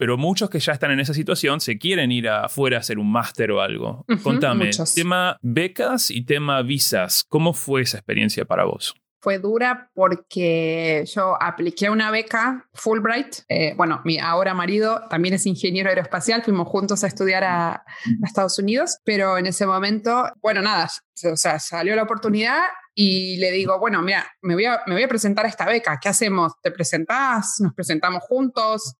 [0.00, 3.12] pero muchos que ya están en esa situación se quieren ir afuera a hacer un
[3.12, 4.06] máster o algo.
[4.22, 8.94] Contame, tema becas y tema visas, ¿cómo fue esa experiencia para vos?
[9.20, 13.40] Fue dura porque yo apliqué una beca Fulbright.
[13.48, 17.84] Eh, bueno, mi ahora marido también es ingeniero aeroespacial, fuimos juntos a estudiar a, a
[18.24, 20.88] Estados Unidos, pero en ese momento, bueno, nada,
[21.30, 22.62] o sea, salió la oportunidad
[22.94, 25.98] y le digo, bueno, mira, me voy, a, me voy a presentar a esta beca,
[26.00, 26.52] ¿qué hacemos?
[26.62, 27.56] ¿Te presentás?
[27.60, 28.96] ¿Nos presentamos juntos?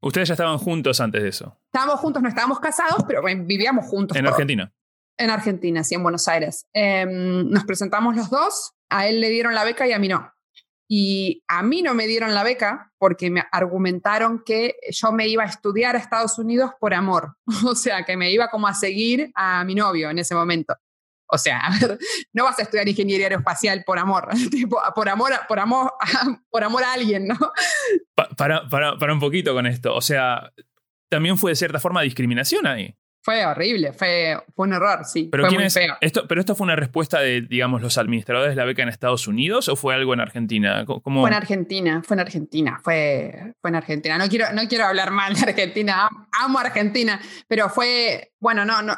[0.00, 1.58] Ustedes ya estaban juntos antes de eso.
[1.66, 4.16] Estábamos juntos, no estábamos casados, pero vivíamos juntos.
[4.16, 4.72] En Argentina.
[5.18, 6.66] En Argentina, sí, en Buenos Aires.
[6.72, 10.32] Em, nos presentamos los dos, a él le dieron la beca y a mí no.
[10.92, 15.44] Y a mí no me dieron la beca porque me argumentaron que yo me iba
[15.44, 17.36] a estudiar a Estados Unidos por amor.
[17.64, 20.74] O sea, que me iba como a seguir a mi novio en ese momento.
[21.32, 21.70] O sea, a
[22.32, 24.28] no vas a estudiar ingeniería aeroespacial por amor,
[24.94, 25.92] por amor, por amor,
[26.50, 27.38] por amor a alguien, ¿no?
[28.36, 29.94] para, para, para un poquito con esto.
[29.94, 30.50] O sea,
[31.08, 32.96] también fue de cierta forma discriminación ahí.
[33.22, 35.28] Fue horrible, fue, fue un error, sí.
[35.30, 35.94] Pero, fue muy feo.
[36.00, 39.28] Esto, pero esto fue una respuesta de, digamos, los administradores de la beca en Estados
[39.28, 40.84] Unidos o fue algo en Argentina?
[40.86, 44.16] Fue en Argentina, fue en Argentina, fue, fue en Argentina.
[44.16, 46.08] No quiero, no quiero hablar mal de Argentina,
[46.40, 48.96] amo Argentina, pero fue, bueno, no, no,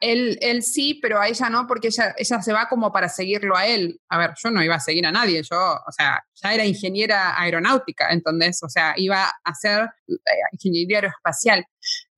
[0.00, 3.56] él, él sí, pero a ella no, porque ella, ella se va como para seguirlo
[3.56, 4.00] a él.
[4.08, 7.40] A ver, yo no iba a seguir a nadie, yo, o sea, ya era ingeniera
[7.40, 10.14] aeronáutica, entonces, o sea, iba a hacer eh,
[10.52, 11.64] ingeniería aeroespacial.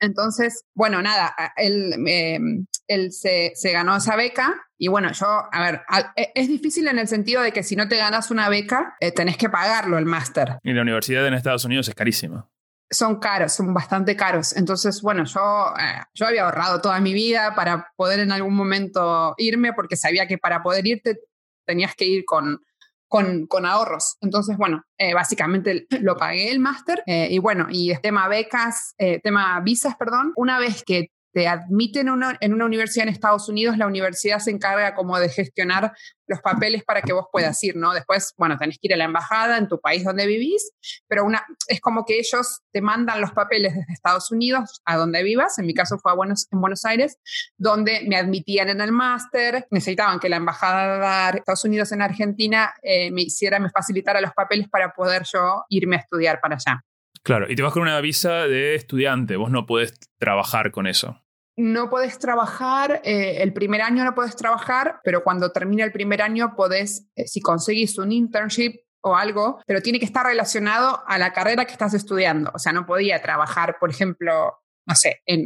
[0.01, 5.63] Entonces, bueno, nada, él, em, él se, se, ganó esa beca y bueno, yo, a
[5.63, 5.83] ver,
[6.17, 9.13] e, es difícil en el sentido de que si no te ganas una beca, eh,
[9.13, 10.59] tenés que pagarlo el máster.
[10.63, 12.51] Y la universidad en Estados Unidos es carísima.
[12.91, 14.57] Son caros, son bastante caros.
[14.57, 19.35] Entonces, bueno, yo, eh, yo había ahorrado toda mi vida para poder en algún momento
[19.39, 21.21] irme porque sabía que para poder irte
[21.65, 22.65] tenías que ir con,
[23.07, 24.17] con, con, ahorros.
[24.21, 29.61] Entonces, bueno, eh, básicamente lo pagué el máster eh, y bueno, y tema becas, tema
[29.61, 32.09] visas, perdón, una vez que te admiten
[32.41, 35.93] en una universidad en Estados Unidos, la universidad se encarga como de gestionar
[36.27, 37.93] los papeles para que vos puedas ir, ¿no?
[37.93, 40.73] Después, bueno, tenés que ir a la embajada en tu país donde vivís,
[41.09, 45.23] pero una, es como que ellos te mandan los papeles desde Estados Unidos a donde
[45.25, 47.19] vivas, en mi caso fue a Buenos, en Buenos Aires,
[47.57, 52.73] donde me admitían en el máster, necesitaban que la embajada de Estados Unidos en Argentina
[52.83, 56.85] eh, me hiciera, me facilitara los papeles para poder yo irme a estudiar para allá.
[57.23, 61.21] Claro, y te vas con una visa de estudiante, vos no puedes trabajar con eso.
[61.57, 66.23] No puedes trabajar, eh, el primer año no puedes trabajar, pero cuando termina el primer
[66.23, 71.19] año podés, eh, si conseguís un internship o algo, pero tiene que estar relacionado a
[71.19, 72.51] la carrera que estás estudiando.
[72.55, 74.55] O sea, no podía trabajar, por ejemplo,
[74.87, 75.45] no sé, en...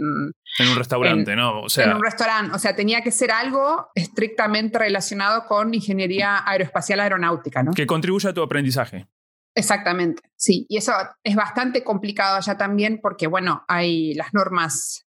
[0.58, 1.62] En un restaurante, ¿no?
[1.62, 2.54] O sea, en un restaurante.
[2.54, 7.72] O sea, tenía que ser algo estrictamente relacionado con ingeniería aeroespacial aeronáutica, ¿no?
[7.72, 9.08] Que contribuya a tu aprendizaje.
[9.54, 10.66] Exactamente, sí.
[10.68, 15.06] Y eso es bastante complicado allá también porque, bueno, hay las normas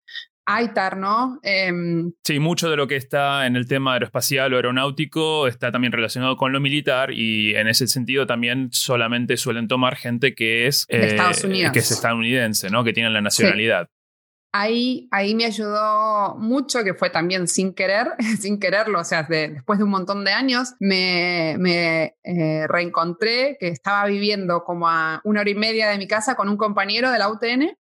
[0.48, 1.40] ITAR, ¿no?
[1.42, 5.92] Em, sí, mucho de lo que está en el tema aeroespacial o aeronáutico está también
[5.92, 10.86] relacionado con lo militar y en ese sentido también solamente suelen tomar gente que es,
[10.90, 11.18] eh,
[11.74, 12.84] que es estadounidense, ¿no?
[12.84, 13.90] Que tiene la nacionalidad.
[14.58, 18.08] Ahí, ahí me ayudó mucho, que fue también sin querer,
[18.40, 23.68] sin quererlo, o sea, después de un montón de años, me, me eh, reencontré que
[23.68, 27.20] estaba viviendo como a una hora y media de mi casa con un compañero de
[27.20, 27.78] la UTN,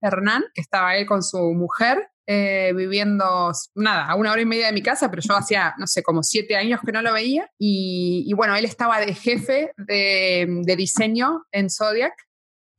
[0.00, 4.66] Hernán, que estaba él con su mujer, eh, viviendo, nada, a una hora y media
[4.66, 7.50] de mi casa, pero yo hacía, no sé, como siete años que no lo veía.
[7.58, 12.14] Y, bueno, él estaba de jefe de, de diseño en Zodiac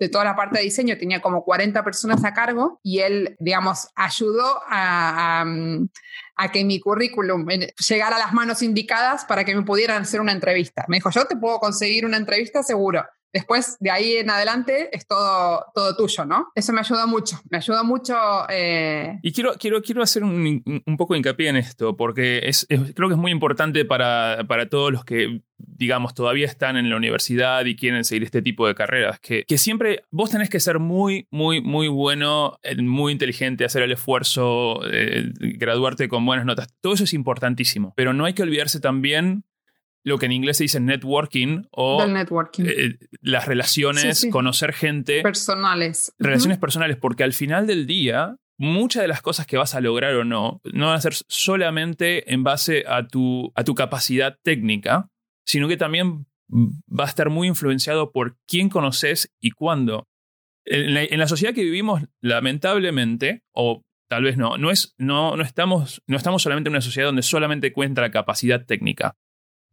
[0.03, 3.87] de toda la parte de diseño, tenía como 40 personas a cargo y él, digamos,
[3.95, 5.45] ayudó a,
[6.35, 10.33] a, que mi currículum llegara a las manos indicadas para que me pudieran hacer una
[10.33, 10.83] entrevista.
[10.89, 13.05] Me dijo, yo te puedo conseguir una entrevista seguro.
[13.33, 16.51] Después, de ahí en adelante, es todo, todo tuyo, ¿no?
[16.53, 18.15] Eso me ayudó mucho, me ayudó mucho.
[18.49, 22.67] Eh, y quiero, quiero, quiero hacer un, un, poco de hincapié en esto, porque es,
[22.69, 26.95] creo que es muy importante para, para, todos los que, digamos, todavía están en la
[26.95, 30.77] universidad y quieren seguir este tipo de carreras, que, que siempre vos tenés que ser
[30.77, 36.67] muy, muy, muy bueno, eh, muy inteligente, hacer el esfuerzo, eh, graduarte con buenas notas.
[36.81, 39.43] Todo eso es importantísimo, pero no hay que olvidarse también
[40.03, 45.21] lo que en inglés se dice networking o eh, las relaciones, conocer gente.
[45.21, 46.13] Personales.
[46.19, 50.15] Relaciones personales, porque al final del día, muchas de las cosas que vas a lograr
[50.15, 55.09] o no, no van a ser solamente en base a tu, a tu capacidad técnica,
[55.45, 60.07] sino que también va a estar muy influenciado por quién conoces y cuándo.
[60.65, 66.01] En la, sociedad que vivimos, lamentablemente, o tal vez no, no, es, no, no, estamos,
[66.07, 69.15] no estamos solamente en una sociedad donde solamente cuenta la capacidad técnica.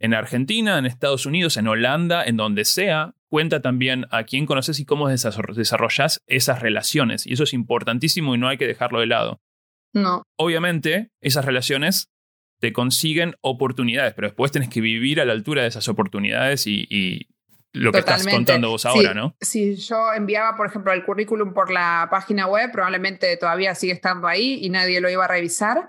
[0.00, 4.80] En Argentina, en Estados Unidos, en Holanda, en donde sea, cuenta también a quién conoces
[4.80, 7.26] y cómo desarrollas esas relaciones.
[7.26, 9.40] Y eso es importantísimo y no hay que dejarlo de lado.
[9.92, 10.22] No.
[10.36, 12.10] Obviamente, esas relaciones
[12.60, 17.28] te consiguen oportunidades, pero después tenés que vivir a la altura de esas oportunidades y,
[17.72, 19.36] lo que estás contando vos ahora, ¿no?
[19.40, 24.26] Si yo enviaba, por ejemplo, el currículum por la página web, probablemente todavía sigue estando
[24.26, 25.88] ahí y nadie lo iba a revisar.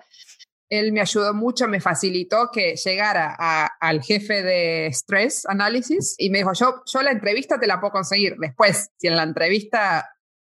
[0.71, 3.35] Él me ayudó mucho, me facilitó que llegara
[3.79, 7.91] al jefe de Stress Analysis y me dijo, yo, yo la entrevista te la puedo
[7.91, 8.35] conseguir.
[8.39, 10.07] Después, si en la entrevista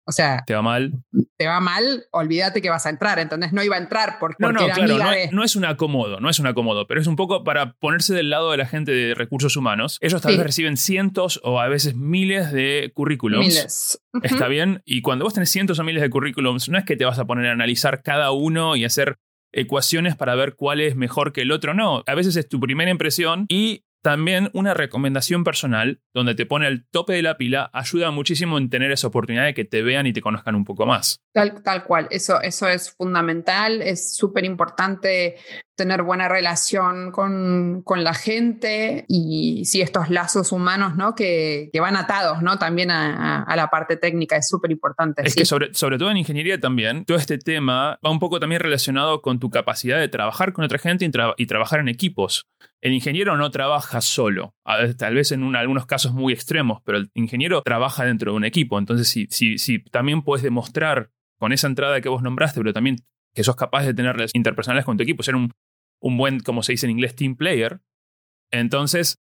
[0.09, 1.05] o sea, te va mal.
[1.37, 3.19] Te va mal, olvídate que vas a entrar.
[3.19, 4.97] Entonces no iba a entrar porque, no, no, claro,
[5.33, 8.31] no, es un acomodo, no es un acomodo, pero es un poco para ponerse del
[8.31, 9.99] lado de la gente de recursos humanos.
[10.01, 13.47] Ellos tal vez reciben cientos o a veces miles de currículums.
[13.47, 14.03] Miles.
[14.23, 14.81] Está bien.
[14.87, 17.27] Y cuando vos tenés cientos o miles de currículums, no es que te vas a
[17.27, 19.19] poner a analizar cada uno y hacer
[19.53, 21.75] ecuaciones para ver cuál es mejor que el otro.
[21.75, 26.67] No, a veces es tu primera impresión y también una recomendación personal donde te pone
[26.67, 30.07] al tope de la pila ayuda muchísimo en tener esa oportunidad de que te vean
[30.07, 31.21] y te conozcan un poco más.
[31.33, 35.37] Tal, tal cual, eso, eso es fundamental, es súper importante
[35.79, 41.15] tener buena relación con, con, la gente y sí, estos lazos humanos ¿no?
[41.15, 42.59] que, que van atados ¿no?
[42.59, 45.23] también a, a, la parte técnica, es súper importante.
[45.25, 48.61] Es que sobre, sobre todo en ingeniería también, todo este tema va un poco también
[48.61, 52.49] relacionado con tu capacidad de trabajar con otra gente y, y trabajar en equipos.
[52.81, 54.55] El ingeniero no trabaja solo,
[54.99, 58.79] tal vez en algunos casos muy extremos, pero el ingeniero trabaja dentro de un equipo.
[58.79, 62.97] Entonces, si, si, si también puedes demostrar con esa entrada que vos nombraste, pero también
[63.35, 65.53] que sos capaz de tener relaciones interpersonales con tu equipo, ser un,
[66.01, 67.81] un buen, como se dice en inglés, team player,
[68.51, 69.19] entonces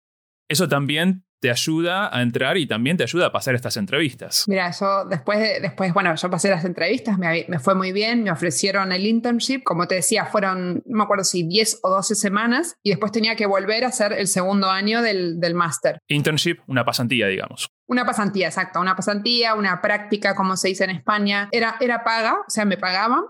[0.50, 4.46] eso también te ayuda a entrar y también te ayuda a pasar estas entrevistas.
[4.48, 8.32] Mira, yo después, después bueno, yo pasé las entrevistas, me, me, fue muy bien, me
[8.32, 12.78] ofrecieron el internship, como te decía, fueron, no me acuerdo si 10 o 12 semanas,
[12.82, 16.00] y después tenía que volver a hacer el segundo año del, del máster.
[16.08, 17.68] Internship, una pasantía, digamos.
[17.88, 21.50] Una pasantía, exacto, una pasantía, una práctica, como se dice en España.
[21.52, 23.26] Era, era paga, o sea, me pagaban,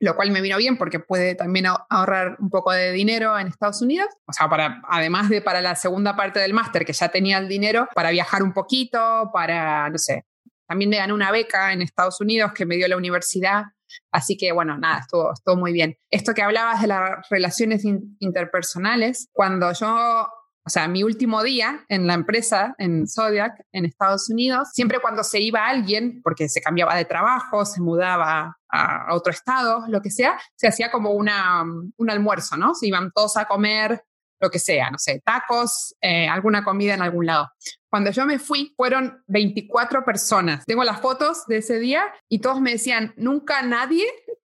[0.00, 3.82] lo cual me vino bien porque puede también ahorrar un poco de dinero en Estados
[3.82, 7.38] Unidos, o sea, para, además de para la segunda parte del máster, que ya tenía
[7.38, 10.24] el dinero, para viajar un poquito, para, no sé,
[10.66, 13.64] también me gané una beca en Estados Unidos que me dio la universidad,
[14.10, 15.98] así que bueno, nada, estuvo, estuvo muy bien.
[16.10, 20.28] Esto que hablabas de las relaciones interpersonales, cuando yo
[20.70, 25.24] o sea, mi último día en la empresa, en Zodiac, en Estados Unidos, siempre cuando
[25.24, 30.12] se iba alguien, porque se cambiaba de trabajo, se mudaba a otro estado, lo que
[30.12, 32.76] sea, se hacía como una, un almuerzo, ¿no?
[32.76, 34.04] Se iban todos a comer
[34.40, 37.48] lo que sea, no sé, tacos, eh, alguna comida en algún lado.
[37.90, 40.64] Cuando yo me fui, fueron 24 personas.
[40.66, 44.06] Tengo las fotos de ese día y todos me decían, nunca nadie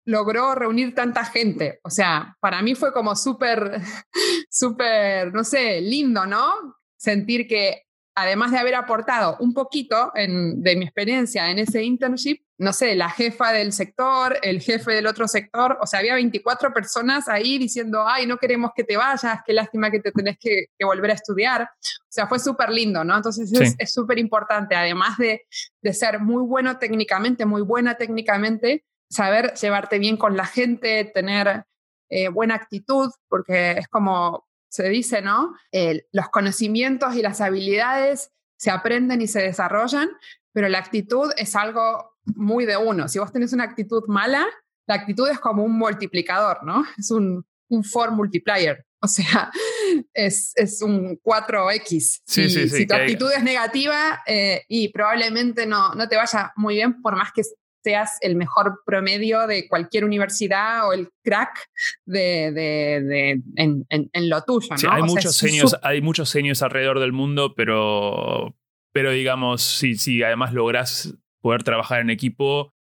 [0.08, 1.80] logró reunir tanta gente.
[1.84, 3.82] O sea, para mí fue como súper,
[4.50, 6.78] súper, no sé, lindo, ¿no?
[6.98, 7.84] Sentir que
[8.16, 13.12] además de haber aportado un poquito de mi experiencia en ese internship, no sé, la
[13.12, 18.08] jefa del sector, el jefe del otro sector, o sea, había 24 personas ahí diciendo,
[18.08, 21.64] ay, no queremos que te vayas, qué lástima que te tenés que, volver a estudiar.
[21.64, 23.16] O sea, fue súper lindo, ¿no?
[23.16, 25.46] Entonces es súper importante, además de,
[25.84, 31.66] de ser muy bueno técnicamente, muy buena técnicamente, saber llevarte bien con la gente, tener
[32.10, 35.56] eh, buena actitud, porque es como se dice, ¿no?
[36.12, 40.10] los conocimientos y las habilidades se aprenden y se desarrollan,
[40.52, 43.08] pero la actitud es algo muy de uno.
[43.08, 44.46] Si vos tenés una actitud mala,
[44.88, 46.84] la actitud es como un multiplicador, ¿no?
[46.98, 48.86] Es un, un for multiplier.
[49.02, 49.52] O sea,
[50.14, 52.22] es, es un 4X.
[52.26, 57.02] si, si tu actitud es negativa eh, y probablemente no, no te vaya muy bien,
[57.02, 57.44] por más que
[57.84, 61.70] seas el mejor promedio de cualquier universidad o el crack
[62.06, 64.76] de, de, en, en, lo tuyo.
[64.82, 64.92] ¿no?
[64.92, 68.56] hay, muchos genios, hay muchos genios alrededor del mundo, pero,
[68.92, 72.74] pero digamos, si, si además logras poder trabajar en equipo,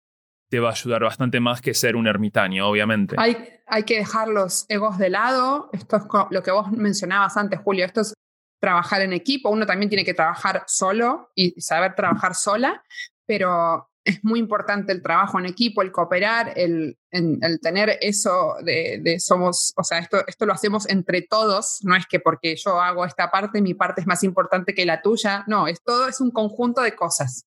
[0.49, 3.17] te va a ayudar bastante más que ser un ermitaño, obviamente.
[3.19, 3.37] Hay,
[3.67, 5.71] hay que dejar los egos de lado.
[5.73, 7.85] Esto es lo que vos mencionabas antes, Julio.
[7.85, 8.15] Esto es
[8.61, 9.51] trabajar en equipo.
[9.51, 12.83] Uno también tiene que trabajar solo y saber trabajar sola,
[13.27, 19.17] pero es muy importante el trabajo en equipo, el cooperar, el, el tener eso de,
[19.19, 23.05] somos, o sea, esto, esto lo hacemos entre todos, no es que porque yo hago
[23.05, 26.31] esta parte, mi parte es más importante que la tuya, no, es todo es un
[26.31, 27.47] conjunto de cosas.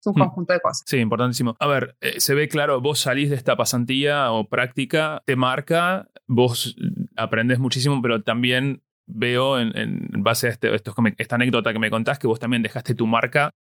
[0.00, 0.18] Es un mm.
[0.18, 0.84] conjunto de cosas.
[0.86, 1.56] Sí, importantísimo.
[1.58, 6.08] A ver, eh, se ve claro, vos salís de esta pasantía o práctica, te marca,
[6.26, 6.76] vos
[7.16, 12.26] aprendes muchísimo, pero también veo en, base a este, esta anécdota que me contás que
[12.26, 13.54] vos también dejaste tu marca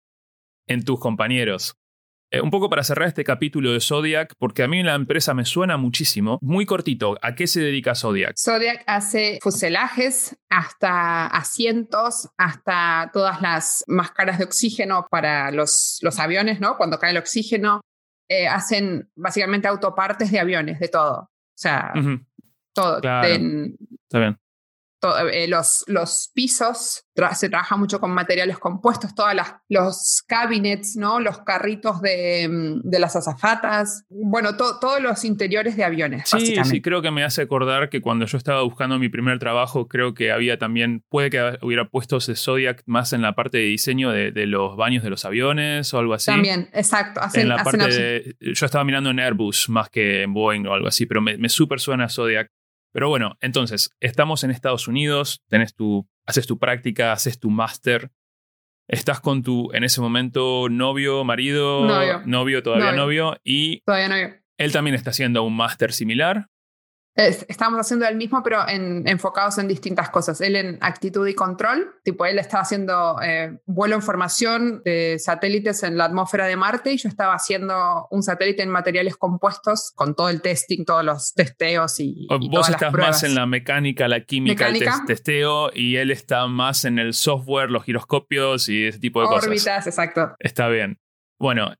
[0.67, 1.77] en tus compañeros.
[2.35, 5.45] Eh, un poco para cerrar este capítulo de Zodiac, porque a mí la empresa me
[5.45, 6.37] suena muchísimo.
[6.41, 8.35] Muy cortito, ¿a qué se dedica Zodiac?
[8.37, 16.59] Zodiac hace fuselajes, hasta asientos, hasta todas las máscaras de oxígeno para los, los aviones,
[16.59, 16.75] ¿no?
[16.75, 17.79] Cuando cae el oxígeno.
[18.27, 21.19] Eh, hacen básicamente autopartes de aviones, de todo.
[21.19, 21.93] O sea,
[22.73, 22.97] todo.
[22.97, 23.21] Está
[24.19, 24.37] bien.
[25.31, 31.19] Eh, los, los pisos, se trabaja mucho con materiales compuestos, todas las, los cabinets, ¿no?
[31.19, 36.23] los carritos de, mm, de las azafatas, bueno, todos los interiores de aviones.
[36.25, 39.87] Sí, sí, creo que me hace acordar que cuando yo estaba buscando mi primer trabajo,
[39.87, 44.11] creo que había también, puede que hubiera puesto Zodiac más en la parte de diseño
[44.11, 46.27] de, de los baños de los aviones o algo así.
[46.27, 47.21] También, exacto.
[47.33, 51.05] en la parte yo estaba mirando en Airbus más que en Boeing o algo así,
[51.05, 52.51] pero me, me súper suena Zodiac.
[52.95, 58.09] Pero bueno, entonces, estamos en Estados Unidos, tenés tu, haces tu práctica, haces tu máster,
[58.87, 61.81] estás con tu, en ese momento, novio, marido,
[62.25, 64.35] novio, todavía novio, y todavía novio.
[64.57, 66.47] él también está haciendo un máster similar
[67.15, 70.41] estamos haciendo el mismo, pero enfocados en distintas cosas.
[70.41, 75.83] Él en actitud y control, tipo él estaba haciendo eh, vuelo en formación de satélites
[75.83, 80.15] en la atmósfera de Marte y yo estaba haciendo un satélite en materiales compuestos con
[80.15, 82.27] todo el testing, todos los testeos y...
[82.51, 86.99] Vos estás más en la mecánica, la química, el testeo y él está más en
[86.99, 89.47] el software, los giroscopios y ese tipo de cosas.
[89.47, 90.35] Órbitas, exacto.
[90.39, 90.99] Está bien.
[91.39, 91.73] Bueno,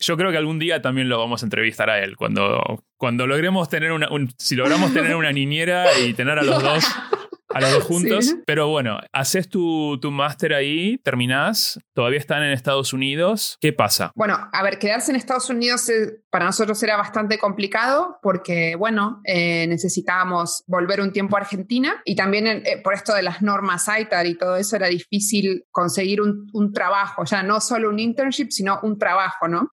[0.00, 2.16] yo creo que algún día también lo vamos a entrevistar a él.
[2.16, 4.08] Cuando, cuando logremos tener una.
[4.38, 6.84] si logramos tener una niñera y tener a los dos
[7.56, 8.36] a los dos juntos.
[8.46, 13.56] Pero bueno, haces tu, tu máster ahí, terminás, todavía están en Estados Unidos.
[13.60, 14.12] ¿Qué pasa?
[14.14, 15.90] Bueno, a ver, quedarse en Estados Unidos
[16.30, 22.14] para nosotros era bastante complicado porque, bueno, eh, necesitábamos volver un tiempo a Argentina y
[22.14, 26.46] también eh, por esto de las normas ITAR y todo eso era difícil conseguir un,
[26.52, 29.70] un trabajo, ya no solo un internship, sino un trabajo, ¿no?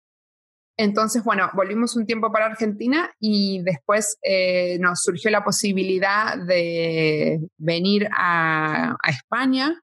[0.77, 7.39] Entonces, bueno, volvimos un tiempo para Argentina y después eh, nos surgió la posibilidad de
[7.57, 9.79] venir a, España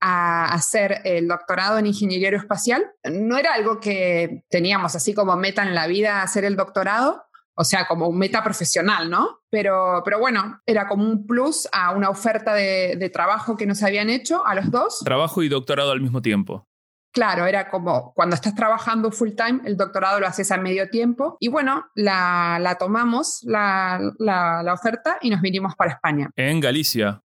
[0.00, 2.90] a hacer el doctorado en ingeniería aeroespacial.
[3.04, 7.24] No era algo que teníamos así como meta en la vida hacer el doctorado,
[7.56, 9.40] o sea, como un meta profesional, ¿no?
[9.50, 13.82] Pero, pero bueno, era como un plus a una oferta de, de trabajo que nos
[13.82, 15.00] habían hecho a los dos.
[15.04, 16.66] Trabajo y doctorado al mismo tiempo.
[17.14, 21.36] Claro, era como cuando estás trabajando full time, el doctorado lo haces a medio tiempo.
[21.38, 24.00] Y bueno, la, tomamos, la,
[24.74, 26.30] oferta, y nos vinimos para España.
[26.34, 27.22] En Galicia.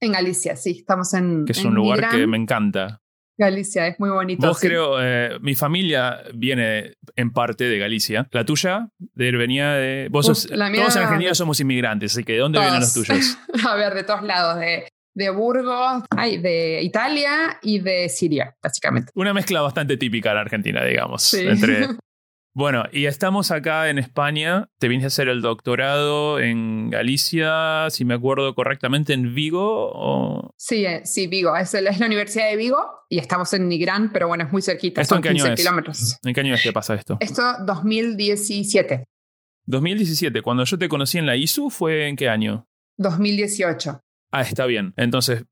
[0.00, 1.44] En Galicia, sí, estamos en.
[1.44, 3.00] Que es un lugar que me encanta.
[3.36, 4.46] Galicia, es muy bonito.
[4.46, 8.28] Vos creo, eh, mi familia viene en parte de Galicia.
[8.30, 10.08] La tuya de, venía de.
[10.08, 13.38] Vos sos, todos en Argentina somos inmigrantes, así que ¿de dónde vienen los tuyos?
[13.68, 19.12] a ver, de todos lados, de de Burgos, ay, de Italia y de Siria, básicamente.
[19.14, 21.32] Una mezcla bastante típica en Argentina, digamos.
[21.34, 21.88] Entre...
[22.54, 24.68] Bueno, y estamos acá en España.
[24.78, 29.90] Te viniste a hacer el doctorado en Galicia, si me acuerdo correctamente, en Vigo.
[29.94, 30.50] O...
[30.58, 31.56] Sí, eh, sí, Vigo.
[31.56, 32.76] Es, es, la Universidad de Vigo
[33.08, 35.00] y estamos en Nigrán, pero bueno, es muy cerquita.
[35.00, 36.18] ¿Esto son en qué 15 año kilómetros.
[36.22, 37.16] ¿En qué año es que pasa esto?
[37.20, 39.04] Esto 2017.
[39.64, 40.42] 2017.
[40.42, 42.66] Cuando yo te conocí en la ISU, ¿fue en qué año?
[42.98, 43.98] 2018.
[44.32, 44.94] Ah, está bien.
[44.96, 45.44] Entonces,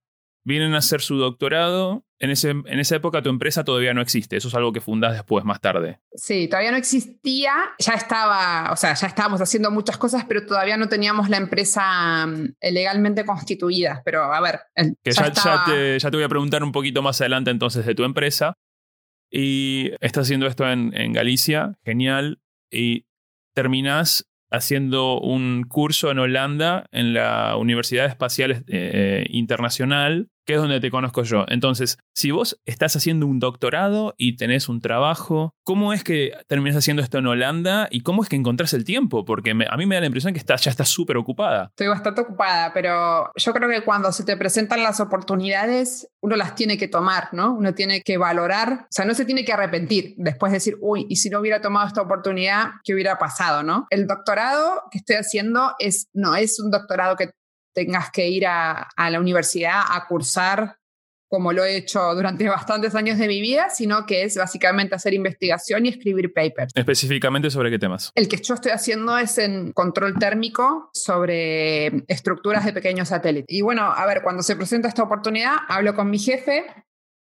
[0.45, 2.05] vienen a hacer su doctorado.
[2.19, 4.37] En, ese, en esa época tu empresa todavía no existe.
[4.37, 6.01] Eso es algo que fundás después, más tarde.
[6.15, 7.53] Sí, todavía no existía.
[7.79, 12.27] Ya estaba, o sea, ya estábamos haciendo muchas cosas, pero todavía no teníamos la empresa
[12.27, 14.03] mm, legalmente constituida.
[14.05, 14.61] Pero a ver.
[15.05, 15.31] ya,
[15.67, 18.55] te, voy a preguntar un poquito más adelante entonces de tu empresa.
[19.31, 22.41] Y estás haciendo esto en, en Galicia, genial.
[22.71, 23.07] Y
[23.55, 30.61] terminás haciendo un curso en Holanda en la Universidad Espacial eh, eh, Internacional que es
[30.61, 31.45] donde te conozco yo.
[31.47, 36.77] Entonces, si vos estás haciendo un doctorado y tenés un trabajo, ¿cómo es que terminas
[36.77, 39.25] haciendo esto en Holanda y cómo es que encontrás el tiempo?
[39.25, 41.67] Porque a mí me da la impresión que estás, ya estás súper ocupada.
[41.67, 46.57] Estoy bastante ocupada, pero yo creo que cuando se te presentan las oportunidades, uno las
[46.57, 47.55] tiene que tomar, ¿no?
[47.55, 51.07] Uno tiene que valorar, o sea, no se tiene que arrepentir después de decir, uy,
[51.09, 53.87] y si no hubiera tomado esta oportunidad, ¿qué hubiera pasado, no?
[53.91, 57.31] El doctorado que estoy haciendo es, no es un doctorado que
[57.75, 60.77] tengas que ir a, la universidad a cursar
[61.29, 65.15] como lo he hecho durante bastantes años de mi vida, sino que es básicamente hacer
[65.15, 66.73] investigación y escribir papers.
[66.75, 68.11] Específicamente sobre qué temas?
[68.17, 73.47] El que yo estoy haciendo es en control térmico sobre estructuras de pequeños satélites.
[73.49, 76.65] Y bueno, a ver, cuando se presenta esta oportunidad, hablo con mi jefe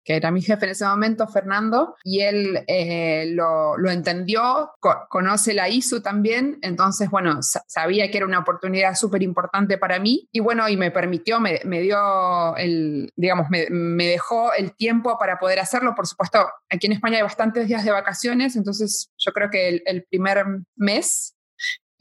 [0.05, 4.72] que era mi jefe en ese momento, Fernando, y él eh, lo, lo, entendió,
[5.09, 10.28] conoce la ISU también, entonces, bueno, sabía que era una oportunidad súper importante para mí
[10.32, 13.66] y bueno, y me permitió, me, me dio el, digamos, me,
[14.07, 15.94] dejó el tiempo para poder hacerlo.
[15.94, 20.05] Por supuesto, aquí en España hay bastantes días de vacaciones, entonces yo creo que el
[20.05, 20.44] primer
[20.76, 21.34] mes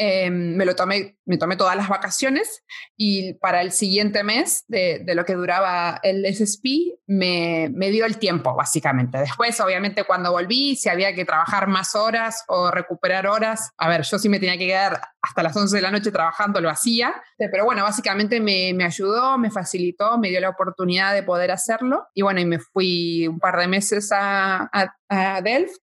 [0.04, 2.64] Em, me lo tomé, me tomé todas las vacaciones
[2.98, 8.18] y para el siguiente mes de, lo que duraba el SSP me, me, dio el
[8.18, 9.20] tiempo, básicamente.
[9.20, 14.02] Después, obviamente, cuando volví, si había que trabajar más horas o recuperar horas, a ver,
[14.02, 17.22] yo sí me tenía que quedar hasta las 11 de la noche trabajando, lo hacía,
[17.38, 22.08] pero bueno, básicamente me, me ayudó, me facilitó, me dio la oportunidad de poder hacerlo
[22.16, 25.80] y bueno, y me fui un par de meses a, a, a Delft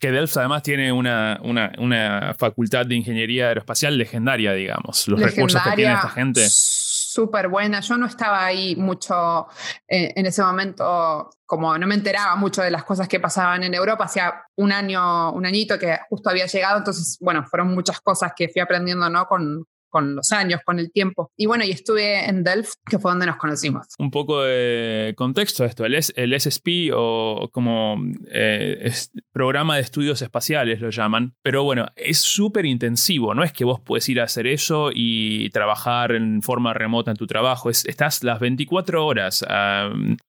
[0.00, 5.06] que Delft además tiene una, una, una, facultad de ingeniería aeroespacial legendaria, digamos.
[5.06, 6.46] Los recursos que tiene esta gente.
[6.48, 7.80] Súper buena.
[7.80, 9.46] Yo no estaba ahí mucho
[9.86, 13.74] eh, en ese momento, como no me enteraba mucho de las cosas que pasaban en
[13.74, 14.04] Europa.
[14.04, 18.48] Hacía un año, un añito que justo había llegado, entonces, bueno, fueron muchas cosas que
[18.48, 19.26] fui aprendiendo, ¿no?
[19.26, 21.30] Con, con los años, con el tiempo.
[21.36, 23.86] Y bueno, y estuve en Delft, que fue donde nos conocimos.
[23.98, 25.84] Un poco de contexto a esto.
[25.84, 27.98] El, el SSP o como
[28.32, 28.92] eh,
[29.32, 31.34] programa de estudios espaciales lo llaman.
[31.42, 33.34] Pero bueno, es súper intensivo.
[33.34, 37.16] No es que vos puedes ir a hacer eso y trabajar en forma remota en
[37.16, 37.70] tu trabajo.
[37.70, 39.44] estás las 24 horas.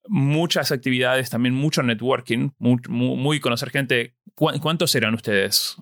[0.08, 4.16] muchas actividades, también mucho networking, muy, conocer gente.
[4.36, 5.78] ¿Cuántos eran ustedes?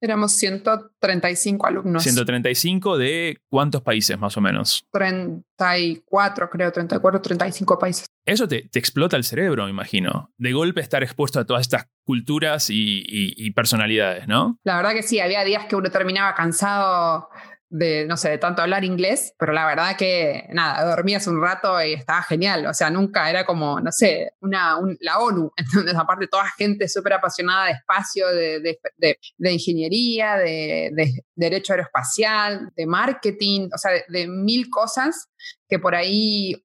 [0.00, 2.02] Éramos 135 alumnos.
[2.02, 4.86] 135 de cuántos países más o menos?
[4.92, 8.06] 34, creo, 34, 35 países.
[8.24, 10.30] Eso te, te explota el cerebro, me imagino.
[10.38, 14.58] De golpe estar expuesto a todas estas culturas y personalidades, ¿no?
[14.64, 17.28] La verdad que sí, había días que uno terminaba cansado
[17.70, 21.80] de, no sé, de tanto hablar inglés, pero la verdad que, nada, dormías un rato
[21.82, 26.26] y estaba genial, o sea, nunca era como, no sé, una, la ONU, entonces aparte
[26.26, 33.68] toda gente súper apasionada de espacio, de, de, de ingeniería, de, derecho aeroespacial, de marketing,
[33.72, 35.28] o sea, de, mil cosas
[35.68, 36.64] que por ahí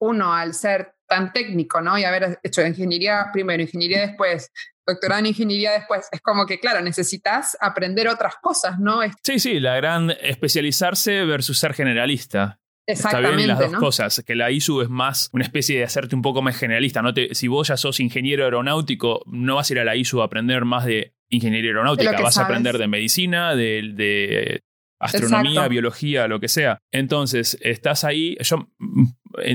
[0.00, 1.96] uno al ser tan técnico, ¿no?
[1.98, 4.50] Y haber hecho ingeniería primero, ingeniería después,
[4.90, 6.08] doctorado en ingeniería después.
[6.12, 9.00] Es como que, claro, necesitas aprender otras cosas, ¿no?
[9.22, 12.60] Sí, sí, la gran especializarse versus ser generalista.
[12.86, 16.14] Exactamente, Está bien las dos cosas, que la ISU es más una especie de hacerte
[16.14, 17.02] un poco más generalista.
[17.02, 17.14] ¿no?
[17.14, 20.24] Te, si vos ya sos ingeniero aeronáutico, no vas a ir a la ISU a
[20.24, 24.62] aprender más de ingeniería aeronáutica, vas a aprender de medicina, de,
[24.98, 26.78] astronomía, biología, lo que sea.
[26.92, 28.68] Entonces, estás ahí, yo,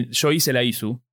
[0.09, 1.03] yo hice la ISU,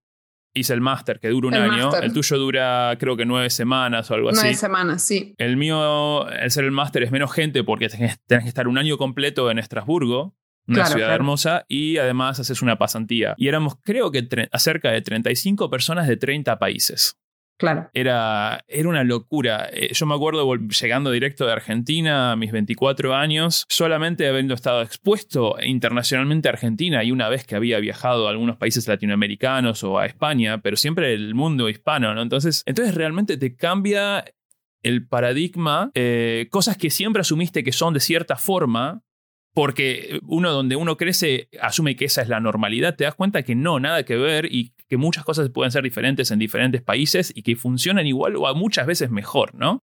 [0.54, 1.94] hice el máster que dura un año.
[1.96, 4.40] El tuyo dura creo que nueve semanas o algo así.
[4.42, 5.34] Nueve semanas, sí.
[5.38, 8.98] El mío, el ser el máster es menos gente porque tenés, que estar un año
[8.98, 10.36] completo en Estrasburgo,
[10.66, 13.34] una ciudad hermosa, y además haces una pasantía.
[13.36, 14.28] Y éramos creo que
[14.58, 17.18] cerca de 35 personas de 30 países.
[17.92, 19.68] Era, era una locura.
[19.72, 24.82] Eh, yo me acuerdo llegando directo de Argentina a mis 24 años, solamente habiendo estado
[24.82, 29.98] expuesto internacionalmente a Argentina y una vez que había viajado a algunos países latinoamericanos o
[29.98, 32.22] a España, pero siempre el mundo hispano, ¿no?
[32.22, 34.24] Entonces, entonces realmente te cambia
[34.82, 39.02] el paradigma, eh, cosas que siempre asumiste que son de cierta forma,
[39.54, 43.54] porque uno donde uno crece asume que esa es la normalidad, te das cuenta que
[43.54, 47.42] no, nada que ver y que muchas cosas pueden ser diferentes en diferentes países y
[47.42, 49.84] que funcionan igual o a muchas veces mejor, ¿no?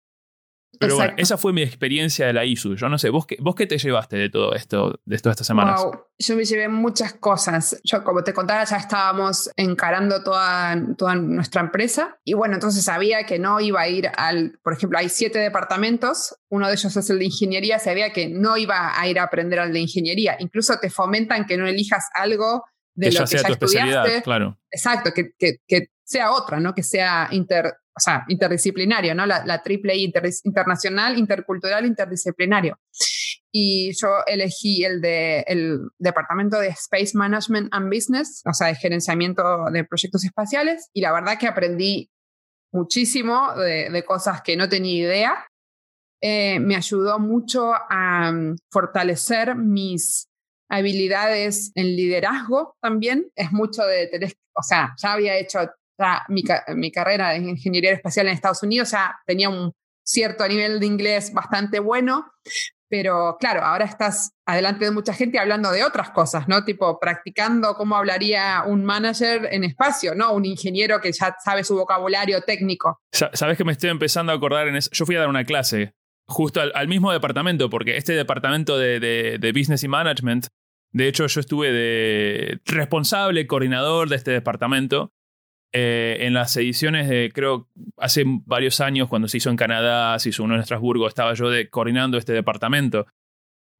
[0.79, 2.75] Pero bueno, esa fue mi experiencia de la ISU.
[2.75, 5.47] Yo no sé, ¿vos qué, vos qué te llevaste de todo esto, de todas estas
[5.47, 5.85] semanas?
[6.17, 7.79] Yo me llevé muchas cosas.
[7.83, 12.17] Yo, como te contaba, ya estábamos encarando toda, toda nuestra empresa.
[12.23, 16.35] Y bueno, entonces sabía que no iba a ir al, por ejemplo, hay siete departamentos.
[16.49, 17.79] Uno de ellos es el de ingeniería.
[17.79, 20.37] Sabía que no iba a ir a aprender al de ingeniería.
[20.39, 22.63] Incluso te fomentan que no elijas algo
[22.95, 24.21] de lo que ya estudiaste.
[24.23, 24.59] Claro.
[24.71, 26.73] Exacto, que, que, que sea otra, ¿no?
[26.73, 29.25] Que sea inter, o sea, interdisciplinario, ¿no?
[29.25, 30.11] La, triple I,
[30.43, 32.79] internacional, intercultural, interdisciplinario.
[33.51, 38.75] Y yo elegí el de el departamento de Space Management and Business, o sea, de
[38.75, 40.89] gerenciamiento de proyectos espaciales.
[40.93, 42.09] Y la verdad que aprendí
[42.71, 45.47] muchísimo de, cosas que no tenía idea.
[46.21, 50.29] Eh, me ayudó mucho a mm, fortalecer mis
[50.69, 53.29] habilidades en liderazgo también.
[53.35, 55.59] Es mucho de tener, o sea, ya había hecho
[56.29, 56.43] mi,
[56.75, 59.73] mi, carrera de ingeniería espacial en Estados Unidos ya tenía un
[60.03, 62.31] cierto nivel de inglés bastante bueno,
[62.89, 66.63] pero claro, ahora estás adelante de mucha gente hablando de otras cosas, ¿no?
[66.63, 70.31] Tipo practicando cómo hablaría un manager en espacio, ¿no?
[70.33, 72.99] Un ingeniero que ya sabe su vocabulario técnico.
[73.11, 74.91] Sabes que me estoy empezando a acordar en eso.
[74.93, 75.95] Yo fui a dar una clase
[76.27, 80.47] justo al, mismo departamento, porque este departamento de, de, de Business y Management,
[80.91, 85.11] de hecho yo estuve de responsable, coordinador de este departamento
[85.73, 87.67] eh, en las ediciones de, creo,
[87.97, 91.49] hace varios años, cuando se hizo en Canadá, se hizo uno en Estrasburgo, estaba yo
[91.49, 93.07] de, coordinando este departamento.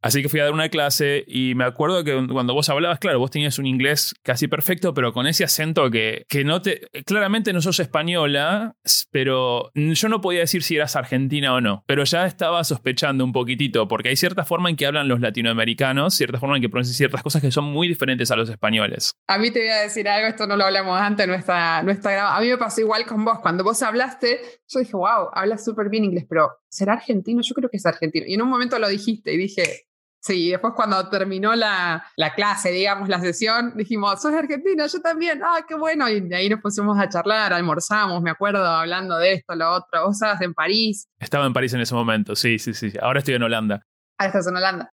[0.03, 3.19] Así que fui a dar una clase y me acuerdo que cuando vos hablabas, claro,
[3.19, 6.81] vos tenías un inglés casi perfecto, pero con ese acento que, que no te...
[7.05, 8.75] Claramente no sos española,
[9.11, 13.31] pero yo no podía decir si eras argentina o no, pero ya estaba sospechando un
[13.31, 16.95] poquitito, porque hay cierta forma en que hablan los latinoamericanos, cierta forma en que pronuncian
[16.95, 19.13] ciertas cosas que son muy diferentes a los españoles.
[19.29, 22.41] A mí te voy a decir algo, esto no lo hablamos antes, nuestra, nuestra A
[22.41, 26.03] mí me pasó igual con vos, cuando vos hablaste, yo dije, wow, hablas súper bien
[26.03, 27.41] inglés, pero ¿será argentino?
[27.41, 28.25] Yo creo que es argentino.
[28.27, 29.85] Y en un momento lo dijiste y dije,
[30.23, 34.87] Sí, después cuando terminó la, la, clase, digamos, la sesión, dijimos, ¿sos argentina?
[34.87, 36.07] Yo también, ah, qué bueno.
[36.07, 40.05] Y de ahí nos pusimos a charlar, almorzamos, me acuerdo, hablando de esto, lo otro.
[40.05, 41.09] Vos estabas en París.
[41.19, 42.93] Estaba en París en ese momento, sí, sí, sí.
[43.01, 43.85] Ahora estoy en Holanda.
[44.17, 44.93] Ahora estás en Holanda.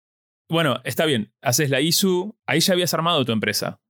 [0.51, 1.33] Bueno, está bien.
[1.41, 2.37] Haces la ISU.
[2.47, 3.81] Ahí ya habías armado tu empresa.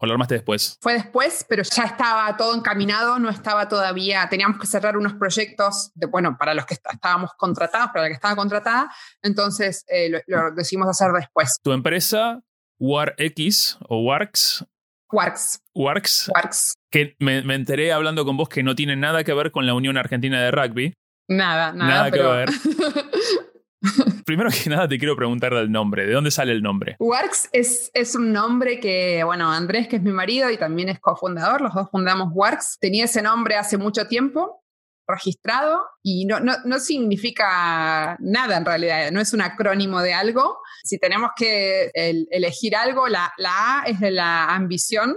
[0.00, 0.78] ¿O lo armaste después?
[0.80, 5.90] Fue después, pero ya estaba todo encaminado, no estaba todavía, teníamos que cerrar unos proyectos,
[5.94, 8.90] de, bueno, para los que estábamos contratados, para la que estaba contratada,
[9.22, 11.56] entonces eh, lo, decidimos hacer después.
[11.62, 12.40] ¿Tu empresa,
[12.78, 14.64] WarX o WarX?
[15.10, 15.60] WarX.
[15.74, 16.30] WarX.
[16.32, 16.74] WarX.
[16.90, 19.96] Que me, enteré hablando con vos que no tiene nada que ver con la Unión
[19.96, 20.94] Argentina de Rugby.
[21.28, 21.90] Nada, nada.
[21.90, 22.50] Nada que ver.
[24.26, 26.96] Primero que nada te quiero preguntar del nombre, ¿de dónde sale el nombre?
[26.98, 30.98] Works es, es un nombre que, bueno, Andrés, que es mi marido y también es
[31.00, 34.62] cofundador, los dos fundamos Works, tenía ese nombre hace mucho tiempo
[35.06, 40.58] registrado y no, no, no, significa nada en realidad, no es un acrónimo de algo.
[40.84, 45.16] Si tenemos que elegir algo, la, la A es de la ambición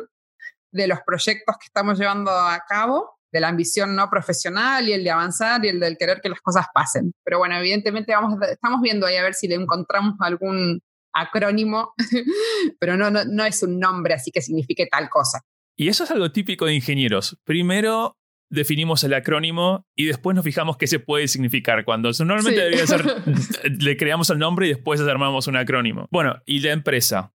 [0.71, 5.03] de los proyectos que estamos llevando a cabo de la ambición no profesional y el
[5.03, 7.13] de avanzar y el del querer que las cosas pasen.
[7.23, 10.81] Pero bueno, evidentemente vamos, estamos viendo ahí a ver si le encontramos algún
[11.13, 11.93] acrónimo,
[12.79, 15.41] pero no, no, no es un nombre así que signifique tal cosa.
[15.75, 17.37] Y eso es algo típico de ingenieros.
[17.43, 18.17] Primero
[18.51, 21.85] definimos el acrónimo y después nos fijamos qué se puede significar.
[21.85, 23.03] Cuando normalmente debería ser,
[23.79, 26.07] le creamos el nombre y después armamos un acrónimo.
[26.11, 27.33] Bueno, y la empresa.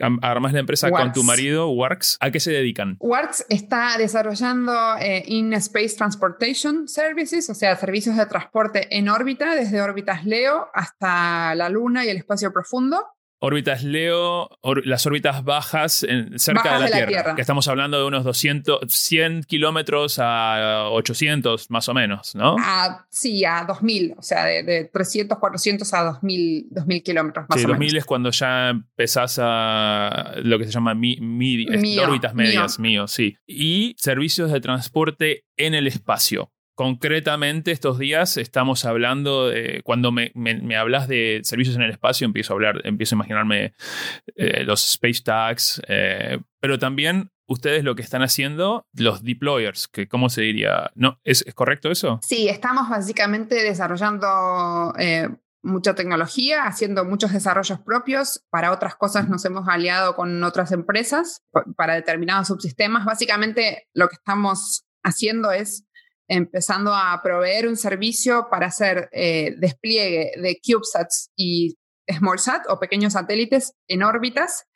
[0.00, 2.18] Armas la empresa con tu marido, Works.
[2.20, 2.96] ¿A qué se dedican?
[3.00, 9.80] Works está desarrollando eh, In-Space Transportation Services, o sea, servicios de transporte en órbita, desde
[9.80, 13.04] órbitas LEO hasta la Luna y el espacio profundo
[13.44, 14.48] órbitas Leo,
[14.84, 20.18] las órbitas bajas cerca de, la, tierra, que estamos hablando de unos 200, 100 kilómetros
[20.18, 22.56] a 800 más o menos, ¿no?
[23.10, 27.68] sí, a 2000, o sea, de, 300, 400 a 2000, 2000 kilómetros más sí, o
[27.68, 33.36] 2000 es cuando ya empezás a lo que se llama órbitas medias, mío, sí.
[33.46, 36.50] Y servicios de transporte en el espacio.
[36.74, 42.24] Concretamente, estos días estamos hablando, de, cuando me, me, hablas de servicios en el espacio,
[42.24, 43.74] empiezo a hablar, empiezo a imaginarme
[44.34, 50.08] eh, los space tags, eh, pero también ustedes lo que están haciendo, los deployers, que
[50.08, 51.20] cómo se diría, ¿no?
[51.22, 52.18] ¿Es, correcto eso?
[52.22, 55.28] Sí, estamos básicamente desarrollando eh,
[55.62, 58.44] mucha tecnología, haciendo muchos desarrollos propios.
[58.50, 61.42] Para otras cosas nos hemos aliado con otras empresas
[61.76, 63.04] para determinados subsistemas.
[63.04, 65.86] Básicamente lo que estamos haciendo es
[66.28, 71.76] empezando a proveer un servicio para hacer eh, despliegue de CubeSats y
[72.10, 74.66] SmallSat o pequeños satélites en órbitas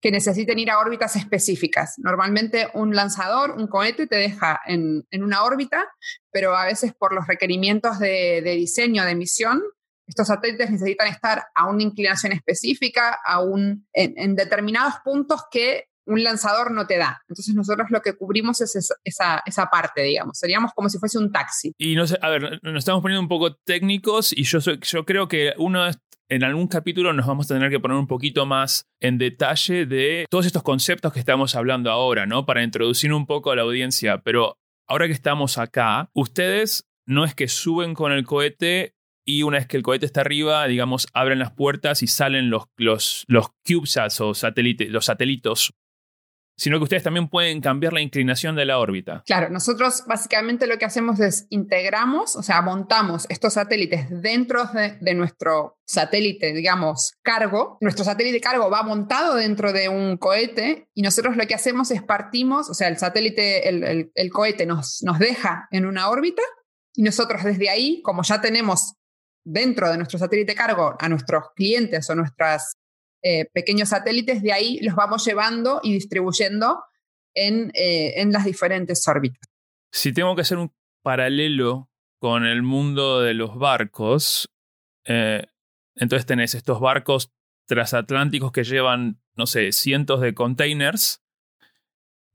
[0.00, 1.94] que necesiten ir a órbitas específicas.
[1.98, 5.88] Normalmente un lanzador, un cohete, te deja en, una órbita,
[6.30, 9.62] pero a veces por los requerimientos de, diseño, de misión,
[10.06, 16.22] estos satélites necesitan estar a una inclinación específica, a un, en determinados puntos que un
[16.22, 17.22] lanzador no te da.
[17.28, 20.38] Entonces nosotros lo que cubrimos es esa, esa, parte, digamos.
[20.38, 21.72] Seríamos como si fuese un taxi.
[21.78, 25.28] Y no sé, a ver, nos estamos poniendo un poco técnicos y yo, yo creo
[25.28, 25.90] que uno
[26.28, 30.26] en algún capítulo nos vamos a tener que poner un poquito más en detalle de
[30.30, 32.46] todos estos conceptos que estamos hablando ahora, ¿no?
[32.46, 34.22] Para introducir un poco a la audiencia.
[34.22, 38.94] Pero ahora que estamos acá, ustedes no es que suben con el cohete
[39.24, 42.64] y una vez que el cohete está arriba, digamos, abren las puertas y salen los,
[42.76, 45.74] los, los CubeSats o satélites, los satélitos
[46.56, 49.22] sino que ustedes también pueden cambiar la inclinación de la órbita.
[49.26, 54.64] Claro, nosotros básicamente lo que hacemos es integramos, o sea, montamos estos satélites dentro
[55.00, 57.78] de, nuestro satélite, digamos, cargo.
[57.80, 62.02] Nuestro satélite cargo va montado dentro de un cohete y nosotros lo que hacemos es
[62.02, 66.42] partimos, o sea, el satélite, el, el cohete nos, nos deja en una órbita
[66.94, 68.94] y nosotros desde ahí, como ya tenemos
[69.44, 72.74] dentro de nuestro satélite cargo a nuestros clientes o nuestras
[73.28, 76.84] eh, pequeños satélites, de ahí los vamos llevando y distribuyendo
[77.34, 79.40] en, eh, en las diferentes órbitas.
[79.90, 80.72] Si tengo que hacer un
[81.02, 84.48] paralelo con el mundo de los barcos,
[85.06, 85.44] eh,
[85.96, 87.32] entonces tenés estos barcos
[87.66, 91.20] transatlánticos que llevan, no sé, cientos de containers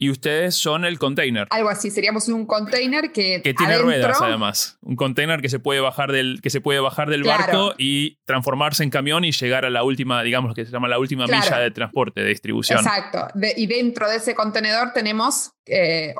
[0.02, 1.45] y ustedes son el container.
[1.52, 3.43] Algo así, seríamos un container que.
[3.43, 4.80] Que tiene ruedas, además.
[4.82, 8.82] Un container que se puede bajar del, que se puede bajar del barco y transformarse
[8.82, 11.60] en camión y llegar a la última, digamos, lo que se llama la última milla
[11.60, 12.80] de transporte, de distribución.
[12.80, 13.28] Exacto.
[13.56, 16.16] y dentro de ese contenedor tenemos eh,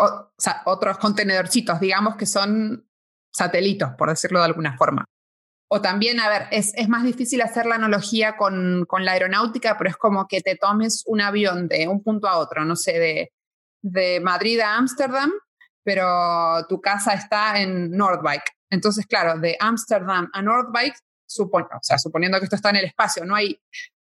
[0.66, 2.88] otros contenedorcitos, digamos, que son
[3.34, 5.06] satelitos, por decirlo de alguna forma.
[5.72, 9.76] O también, a ver, es, es más difícil hacer la analogía con, con la aeronáutica,
[9.80, 13.00] pero es como que te tomes un avión de un punto a otro, no sé,
[13.00, 13.32] de
[13.82, 15.32] de Madrid a Ámsterdam,
[15.84, 18.52] pero tu casa está en Nordbike.
[18.70, 20.96] Entonces, claro, de Ámsterdam a Nordbike,
[21.28, 23.60] supon o sea, suponiendo que esto está en el espacio, no hay,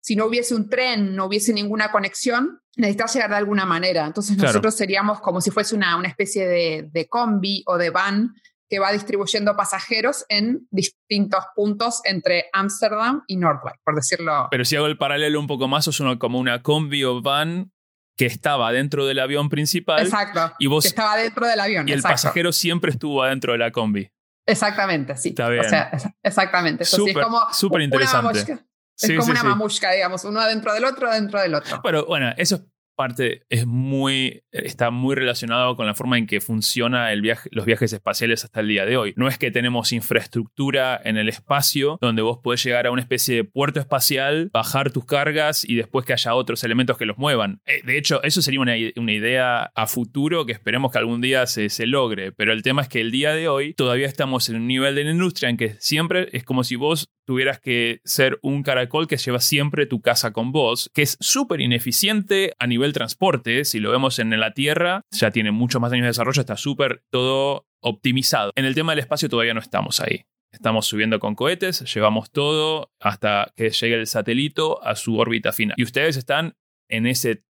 [0.01, 4.05] si no hubiese un tren, no hubiese ninguna conexión, necesitas llegar de alguna manera.
[4.05, 8.33] Entonces, nosotros seríamos como si fuese una, una especie de, de combi o de van
[8.69, 14.47] que va distribuyendo pasajeros en distintos puntos entre Ámsterdam y Nordbike, por decirlo.
[14.49, 17.71] Pero si hago el paralelo un poco más, es como una combi o van
[18.17, 20.03] que estaba dentro del avión principal.
[20.03, 20.53] Exacto.
[20.59, 21.87] Y vos, que estaba dentro del avión.
[21.87, 24.11] Y el pasajero siempre estuvo adentro de la combi.
[24.45, 25.29] Exactamente, sí.
[25.29, 25.65] Está bien.
[25.65, 25.91] O sea,
[26.21, 26.85] exactamente.
[26.85, 28.59] Súper, es como súper interesante.
[28.99, 31.81] Es como una mamushka, digamos, uno adentro del otro, dentro del otro.
[31.83, 32.61] Pero bueno, eso es
[32.95, 37.65] parte es muy, está muy relacionado con la forma en que funciona el viaje, los
[37.65, 39.13] viajes espaciales hasta el día de hoy.
[39.15, 43.35] No es que tenemos infraestructura en el espacio donde vos podés llegar a una especie
[43.35, 47.61] de puerto espacial, bajar tus cargas y después que haya otros elementos que los muevan.
[47.65, 51.69] Eh, de hecho, eso sería una, idea a futuro que esperemos que algún día se,
[51.69, 52.31] se logre.
[52.31, 55.03] Pero el tema es que el día de hoy todavía estamos en un nivel de
[55.03, 59.17] la industria en que siempre es como si vos tuvieras que ser un caracol que
[59.17, 63.65] lleva siempre tu casa con vos, que es súper ineficiente a nivel transporte.
[63.65, 67.03] Si lo vemos en la Tierra, ya tiene muchos más años de desarrollo, está súper
[67.09, 68.51] todo optimizado.
[68.55, 70.25] En el tema del espacio todavía no estamos ahí.
[70.51, 75.75] Estamos subiendo con cohetes, llevamos todo hasta que llegue el satélite a su órbita final.
[75.77, 76.55] Y ustedes están
[76.89, 77.43] en ese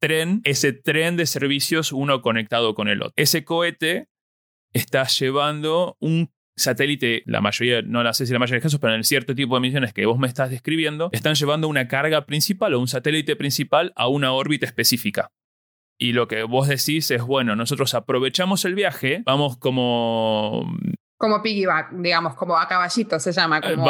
[0.00, 3.12] tren, ese tren de servicios uno conectado con el otro.
[3.16, 4.08] Ese cohete
[4.72, 8.92] está llevando un satélite, la mayoría, no la sé si la mayoría de casos, pero
[8.92, 12.26] en el cierto tipo de misiones que vos me estás describiendo, están llevando una carga
[12.26, 15.30] principal o un satélite principal a una órbita específica.
[15.98, 20.66] Y lo que vos decís es, bueno, nosotros aprovechamos el viaje, vamos como
[21.20, 23.60] como piggyback, digamos, como a caballito se llama.
[23.60, 23.86] Como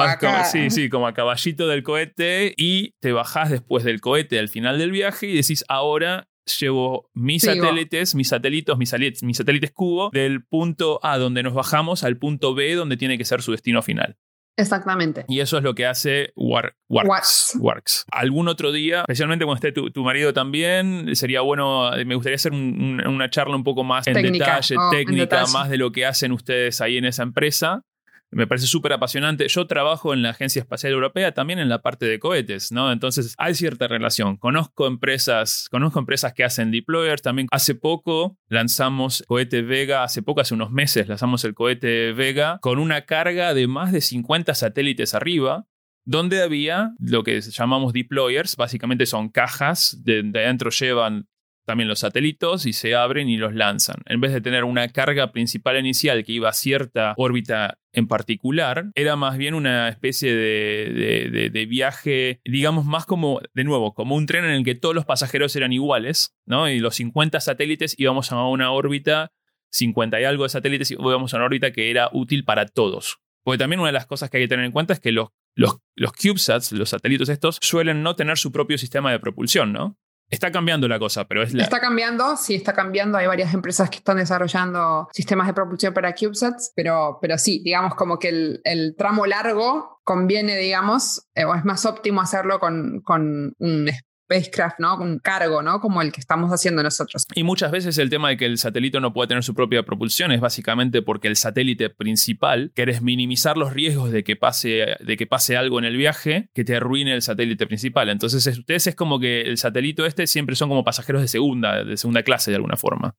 [0.50, 4.80] sí, sí, como a caballito del cohete y te bajás después del cohete al final
[4.80, 6.26] del viaje y decís, ahora
[6.58, 12.04] llevo mis satélites, mis satélitos, mis, mis satélites cubo, del punto A donde nos bajamos
[12.04, 14.16] al punto B donde tiene que ser su destino final.
[14.56, 15.24] Exactamente.
[15.28, 17.56] Y eso es lo que hace Works.
[17.58, 18.04] Works.
[18.10, 23.30] Algún otro día, especialmente cuando esté tu, marido también, sería bueno, me gustaría hacer una
[23.30, 26.98] charla un poco más en detalle, oh, técnica, más de lo que hacen ustedes ahí
[26.98, 27.84] en esa empresa
[28.30, 29.48] me parece súper apasionante.
[29.48, 32.92] Yo trabajo en la Agencia Espacial Europea también en la parte de cohetes, ¿no?
[32.92, 34.36] Entonces hay cierta relación.
[34.36, 37.22] Conozco empresas, conozco empresas que hacen deployers.
[37.22, 42.58] También hace poco lanzamos cohete Vega, hace poco, hace unos meses lanzamos el cohete Vega
[42.60, 45.66] con una carga de más de 50 satélites arriba
[46.04, 51.28] donde había lo que llamamos deployers, básicamente son cajas, de, de adentro llevan
[51.70, 54.02] también los satélites y se abren y los lanzan.
[54.06, 58.90] En vez de tener una carga principal inicial que iba a cierta órbita en particular,
[58.96, 64.44] era más bien una especie de, viaje, digamos, más como, de nuevo, como un tren
[64.44, 66.68] en el que todos los pasajeros eran iguales, ¿no?
[66.68, 69.30] Y los 50 satélites íbamos a una órbita,
[69.70, 73.18] 50 y algo de satélites íbamos a una órbita que era útil para todos.
[73.44, 75.28] Porque también una de las cosas que hay que tener en cuenta es que los,
[75.54, 79.99] los, los CubeSats, los satélites estos, suelen no tener su propio sistema de propulsión, ¿no?
[80.30, 81.64] Está cambiando la cosa, pero es la...
[81.64, 83.18] Está cambiando, sí, está cambiando.
[83.18, 87.96] Hay varias empresas que están desarrollando sistemas de propulsión para CubeSats, pero, pero sí, digamos
[87.96, 93.00] como que el, el tramo largo conviene, digamos, eh, o es más óptimo hacerlo con,
[93.00, 93.88] con un
[94.30, 94.96] spacecraft, ¿no?
[94.96, 95.80] Un cargo, ¿no?
[95.80, 97.26] Como el que estamos haciendo nosotros.
[97.34, 100.30] Y muchas veces el tema de que el satélite no pueda tener su propia propulsión
[100.32, 105.26] es básicamente porque el satélite principal, querés minimizar los riesgos de que pase, de que
[105.26, 108.08] pase algo en el viaje que te arruine el satélite principal.
[108.08, 111.96] Entonces, ustedes es como que el satélite este siempre son como pasajeros de segunda, de
[111.96, 113.16] segunda clase de alguna forma.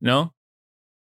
[0.00, 0.34] ¿No?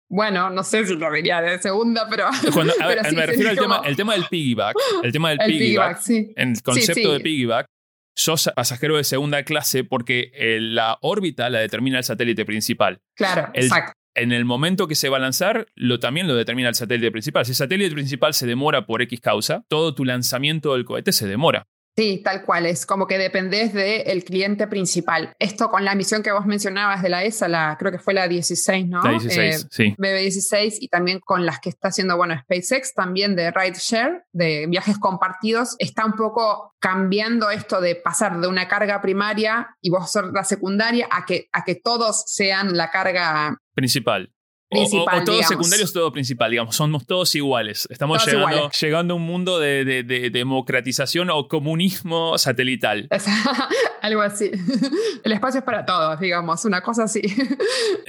[0.08, 2.30] Bueno, no sé si lo diría de segunda, pero.
[3.16, 4.76] me refiero al tema, el tema del piggyback.
[5.04, 6.00] El tema del piggyback.
[6.36, 7.68] El concepto de piggyback
[8.16, 13.02] sos pasajero de segunda clase porque eh, la órbita la determina el satélite principal.
[13.16, 13.94] Claro, exacto.
[14.18, 17.46] En el momento que se va a lanzar, lo, también lo determina el satélite principal.
[17.46, 21.28] Si el satélite principal se demora por X causa, todo tu lanzamiento del cohete se
[21.28, 21.68] demora.
[21.98, 25.34] Sí, tal cual, es como que dependés del cliente principal.
[25.40, 28.28] Esto con la misión que vos mencionabas de la ESA, la, creo que fue la
[28.28, 29.02] 16, ¿no?
[29.02, 29.96] La 16, eh, sí.
[29.98, 34.98] BB16 y también con las que está haciendo, bueno, SpaceX, también de rideshare, de viajes
[35.00, 40.26] compartidos, está un poco cambiando esto de pasar de una carga primaria y vos ser
[40.34, 44.35] la secundaria a que, a que todos sean la carga principal.
[44.76, 47.88] O, todos secundarios, todo principal, digamos, somos todos iguales.
[47.90, 53.08] Estamos llegando, llegando a un mundo de, democratización o comunismo satelital.
[54.02, 54.52] Algo así.
[55.24, 57.22] El espacio es para todos, digamos, una cosa así.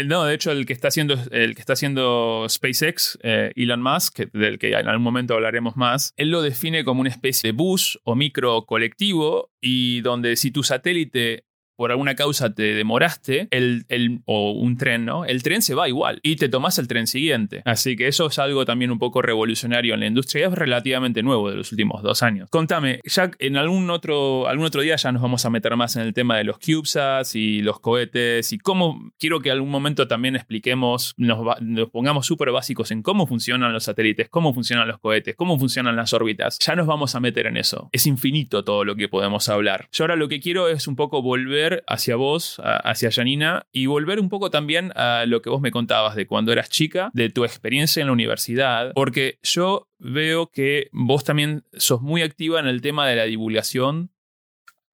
[0.04, 4.18] No, de hecho, el que está haciendo, el que está haciendo SpaceX, eh, Elon Musk,
[4.32, 7.98] del que en algún momento hablaremos más, él lo define como una especie de bus
[8.04, 11.45] o micro colectivo y donde si tu satélite
[11.76, 15.24] por alguna causa te demoraste, el, el, o un tren, ¿no?
[15.24, 17.62] El tren se va igual y te tomas el tren siguiente.
[17.64, 21.22] Así que eso es algo también un poco revolucionario en la industria y es relativamente
[21.22, 22.48] nuevo de los últimos dos años.
[22.50, 26.02] Contame, ya en algún otro, algún otro día ya nos vamos a meter más en
[26.02, 30.36] el tema de los CubeSats y los cohetes y cómo quiero que algún momento también
[30.36, 35.34] expliquemos, nos, nos pongamos súper básicos en cómo funcionan los satélites, cómo funcionan los cohetes,
[35.36, 36.58] cómo funcionan las órbitas.
[36.58, 37.88] Ya nos vamos a meter en eso.
[37.92, 39.88] Es infinito todo lo que podemos hablar.
[39.92, 44.20] Yo ahora lo que quiero es un poco volver hacia vos, hacia Janina, y volver
[44.20, 47.44] un poco también a lo que vos me contabas de cuando eras chica, de tu
[47.44, 52.80] experiencia en la universidad, porque yo veo que vos también sos muy activa en el
[52.80, 54.10] tema de la divulgación,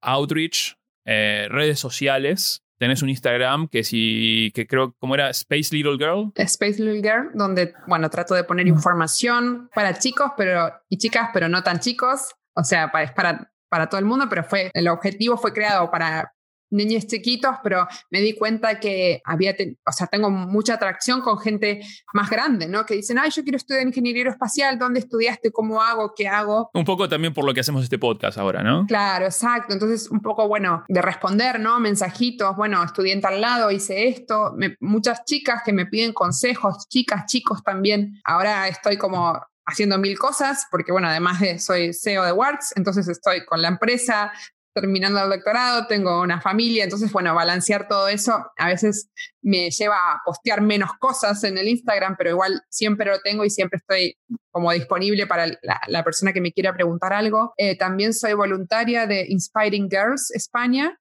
[0.00, 2.62] outreach, eh, redes sociales.
[2.78, 5.30] Tenés un Instagram que sí, que creo, ¿cómo era?
[5.30, 6.32] Space Little Girl.
[6.34, 11.48] Space Little Girl, donde, bueno, trato de poner información para chicos pero, y chicas, pero
[11.48, 12.34] no tan chicos.
[12.54, 16.34] O sea, para, para, para todo el mundo, pero fue, el objetivo fue creado para
[16.72, 19.54] niños chiquitos, pero me di cuenta que había,
[19.86, 21.80] o sea, tengo mucha atracción con gente
[22.12, 22.84] más grande, ¿no?
[22.84, 25.52] Que dicen, ay, yo quiero estudiar ingeniería espacial, ¿dónde estudiaste?
[25.52, 26.12] ¿Cómo hago?
[26.16, 26.70] ¿Qué hago?
[26.74, 28.86] Un poco también por lo que hacemos este podcast ahora, ¿no?
[28.86, 29.72] Claro, exacto.
[29.72, 31.78] Entonces, un poco, bueno, de responder, ¿no?
[31.78, 34.54] Mensajitos, bueno, estudié al lado, hice esto.
[34.80, 38.20] muchas chicas que me piden consejos, chicas, chicos también.
[38.24, 43.08] Ahora estoy como haciendo mil cosas, porque bueno, además de soy CEO de Works, entonces
[43.08, 44.32] estoy con la empresa,
[44.74, 49.10] terminando el doctorado, tengo una familia, entonces, bueno, balancear todo eso a veces
[49.42, 53.50] me lleva a postear menos cosas en el Instagram, pero igual siempre lo tengo y
[53.50, 54.16] siempre estoy
[54.50, 57.52] como disponible para la, persona que me quiera preguntar algo.
[57.56, 60.98] Eh, también soy voluntaria de Inspiring Girls España,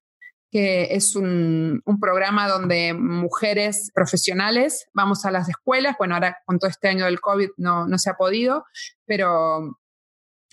[0.50, 5.96] que es un, programa donde mujeres profesionales vamos a las escuelas.
[5.98, 8.64] Bueno, ahora con todo este año del COVID no se ha podido,
[9.06, 9.78] pero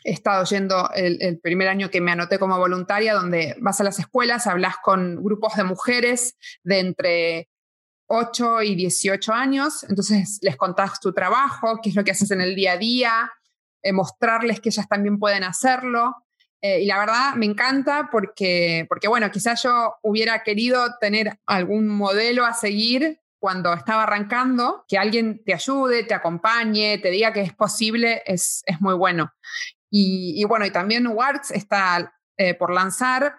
[0.04, 4.00] he estado yendo el, primer año que me anoté como voluntaria, donde vas a las
[4.00, 7.50] escuelas, hablas con grupos de mujeres de entre
[8.08, 12.42] 8 y 18 años, entonces les contás tu trabajo, qué es lo que haces en
[12.42, 13.32] el día a día,
[13.84, 16.16] eh, mostrarles que ellas también pueden hacerlo.
[16.62, 21.88] Eh, y la verdad me encanta porque, porque, bueno, quizás yo hubiera querido tener algún
[21.88, 27.42] modelo a seguir cuando estaba arrancando, que alguien te ayude, te acompañe, te diga que
[27.42, 29.32] es posible, es, es muy bueno.
[29.92, 33.36] Y, bueno, y también Works está eh, por lanzar,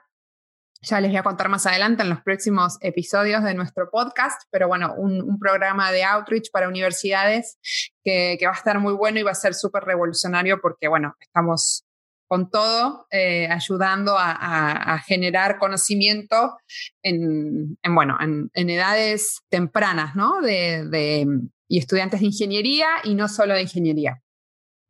[0.82, 4.66] ya les voy a contar más adelante en los próximos episodios de nuestro podcast, pero
[4.66, 7.58] bueno, un, programa de outreach para universidades
[8.02, 11.84] que, va a estar muy bueno y va a ser súper revolucionario porque bueno, estamos
[12.28, 16.56] con todo, eh, ayudando a, generar conocimiento
[17.02, 20.40] en, bueno, en, edades tempranas, ¿no?
[20.40, 21.26] De,
[21.68, 24.22] y estudiantes de ingeniería y no solo de ingeniería.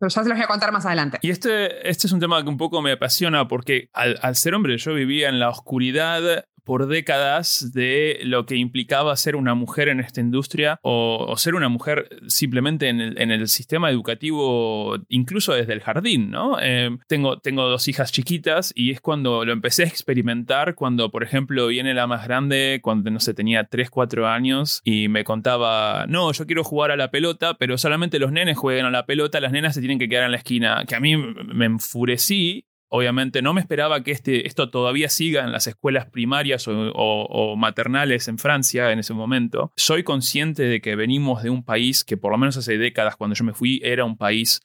[0.00, 1.18] Pero ya se los voy a contar más adelante.
[1.20, 4.54] Y este, este es un tema que un poco me apasiona porque al, al ser
[4.54, 9.88] hombre yo vivía en la oscuridad por décadas de lo que implicaba ser una mujer
[9.88, 15.80] en esta industria o, ser una mujer simplemente en el, sistema educativo, incluso desde el
[15.80, 16.58] jardín, ¿no?
[16.60, 21.22] Eh, tengo, tengo dos hijas chiquitas y es cuando lo empecé a experimentar, cuando, por
[21.22, 26.06] ejemplo, viene la más grande, cuando, no sé, tenía 3, 4 años y me contaba,
[26.08, 29.40] no, yo quiero jugar a la pelota, pero solamente los nenes juegan a la pelota,
[29.40, 33.40] las nenas se tienen que quedar en la esquina, que a mí me enfurecí Obviamente
[33.40, 38.38] no me esperaba que este, esto todavía siga en las escuelas primarias o, maternales en
[38.38, 39.72] Francia en ese momento.
[39.76, 43.34] Soy consciente de que venimos de un país que por lo menos hace décadas cuando
[43.34, 44.60] yo me fui era un país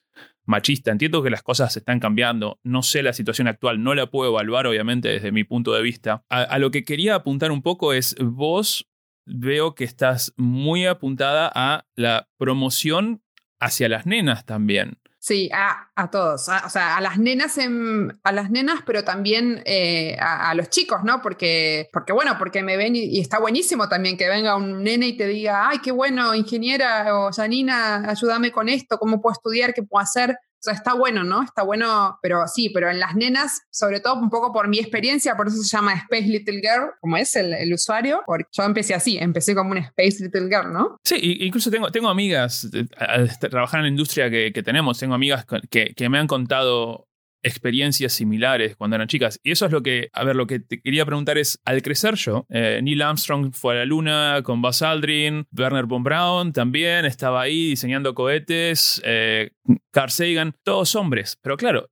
[0.45, 0.91] machista.
[0.91, 2.59] Entiendo que las cosas están cambiando.
[2.63, 6.23] No sé la situación actual, no la puedo evaluar obviamente desde mi punto de vista.
[6.29, 8.87] a lo que quería apuntar un poco es vos
[9.25, 13.21] veo que estás muy apuntada a la promoción
[13.59, 14.99] hacia las nenas también.
[15.27, 20.15] Sí, a, a todos, o sea, a las nenas, a las nenas, pero también eh,
[20.19, 21.23] a, los chicos, ¿no?
[21.23, 25.17] Porque, porque bueno, porque me ven y, está buenísimo también que venga un nene y
[25.17, 29.81] te diga, ay, qué bueno, ingeniera o Janina, ayúdame con esto, cómo puedo estudiar, qué
[29.81, 30.37] puedo hacer.
[30.65, 31.43] Sea, está bueno, ¿no?
[31.43, 35.35] Está bueno, pero sí, pero en las nenas, sobre todo un poco por mi experiencia,
[35.35, 39.17] por eso se llama Space Little Girl, como es el, usuario, porque yo empecé así,
[39.17, 40.97] empecé como una Space Little Girl, ¿no?
[41.03, 45.45] Sí, incluso tengo, tengo amigas, eh, al trabajar en la industria que, tenemos, tengo amigas
[45.69, 47.07] que, que me han contado
[47.45, 49.39] experiencias similares cuando eran chicas.
[49.43, 52.15] Y eso es lo que, a ver, lo que te quería preguntar es, al crecer
[52.15, 57.05] yo, eh, Neil Armstrong fue a la luna con Buzz Aldrin, Werner von Braun también
[57.05, 59.51] estaba ahí diseñando cohetes, eh,
[59.91, 61.37] Carl Sagan, todos hombres.
[61.41, 61.91] Pero claro,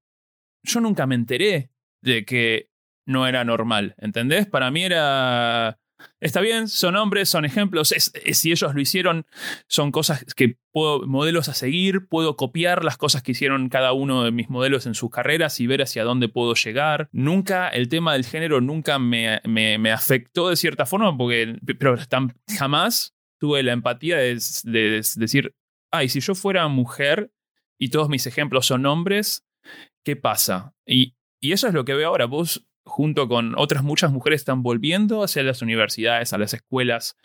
[0.63, 1.69] yo nunca me enteré
[2.01, 2.69] de que
[3.05, 4.47] no era normal, ¿entendés?
[4.47, 5.77] Para mí era
[6.19, 7.89] Está bien, son hombres, son ejemplos.
[7.89, 9.25] si ellos lo hicieron,
[9.67, 14.23] son cosas que puedo, modelos a seguir, puedo copiar las cosas que hicieron cada uno
[14.23, 17.09] de mis modelos en sus carreras y ver hacia dónde puedo llegar.
[17.11, 21.95] Nunca, el tema del género nunca me, me, afectó de cierta forma, porque, pero
[22.57, 24.39] jamás tuve la empatía de,
[25.15, 25.55] decir,
[25.91, 27.31] ay, si yo fuera mujer
[27.77, 29.45] y todos mis ejemplos son hombres,
[30.05, 30.73] ¿qué pasa?
[30.85, 32.25] Y, y eso es lo que veo ahora.
[32.25, 37.15] Vos junto con otras muchas mujeres, están volviendo hacia las universidades, a las escuelas,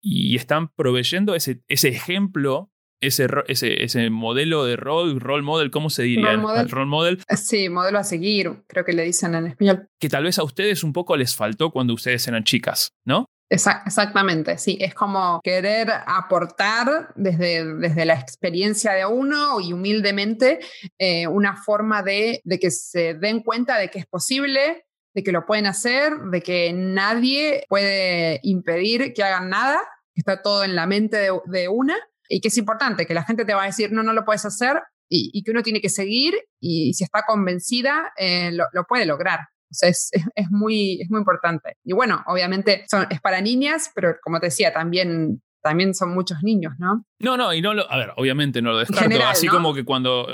[0.00, 2.70] y están proveyendo ese, ese ejemplo
[3.00, 6.26] ese, ese, ese, modelo de rol, role model, ¿cómo se diría?
[6.26, 6.68] Role model.
[6.68, 7.22] role model.
[7.36, 9.88] Sí, modelo a seguir, creo que le dicen en español.
[10.00, 13.26] Que tal vez a ustedes un poco les faltó cuando ustedes eran chicas, ¿no?
[13.50, 20.60] exactamente, sí, es como querer aportar desde, desde la experiencia de uno y humildemente
[20.98, 24.84] eh, una forma de, de que se den cuenta de que es posible,
[25.18, 29.80] de que lo pueden hacer, de que nadie puede impedir que hagan nada,
[30.14, 31.96] que está todo en la mente de, una
[32.28, 34.44] y que es importante, que la gente te va a decir, no, no lo puedes
[34.44, 39.40] hacer y, que uno tiene que seguir y, si está convencida, eh, lo, puede lograr.
[39.82, 41.76] Es, es, muy, es muy importante.
[41.82, 46.42] Y bueno, obviamente son, es para niñas, pero como te decía, también también son muchos
[46.42, 47.04] niños, ¿no?
[47.20, 50.26] No, no, y no lo, a ver, obviamente no lo descarto, así como que cuando,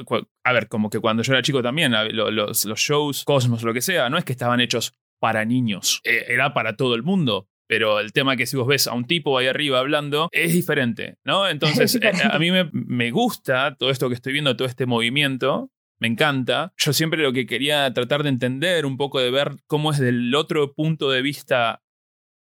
[0.45, 3.81] a ver, como que cuando yo era chico también, los, los shows, Cosmos, lo que
[3.81, 7.49] sea, no es que estaban hechos para niños, e, era para todo el mundo.
[7.67, 11.17] Pero el tema que si vos ves a un tipo ahí arriba hablando es diferente,
[11.25, 11.49] ¿no?
[11.49, 15.71] Entonces, eh, a mí me, me gusta todo esto que estoy viendo, todo este movimiento,
[15.99, 16.75] me encanta.
[16.77, 20.35] Yo siempre lo que quería tratar de entender, un poco de ver cómo es del
[20.35, 21.83] otro punto de vista,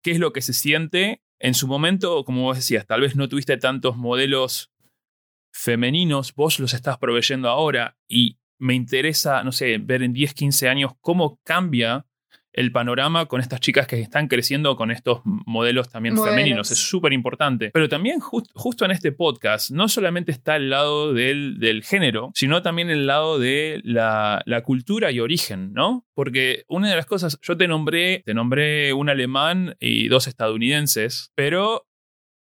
[0.03, 3.29] qué es lo que se siente en su momento, como vos decías, tal vez no
[3.29, 4.71] tuviste tantos modelos
[5.53, 10.69] femeninos, vos los estás proveyendo ahora y me interesa, no sé, ver en 10, 15
[10.69, 12.05] años cómo cambia
[12.55, 16.71] el panorama con estas chicas que están creciendo con estos modelos también femeninos.
[16.71, 17.69] Es súper importante.
[17.73, 22.61] Pero también justo en este podcast no solamente está el lado del, del género, sino
[22.61, 26.07] también el lado de la, la, cultura y origen, ¿no?
[26.13, 31.33] Porque una de las cosas, yo te nombré, te nombré un alemán y dos estadounidenses,
[31.35, 31.89] pero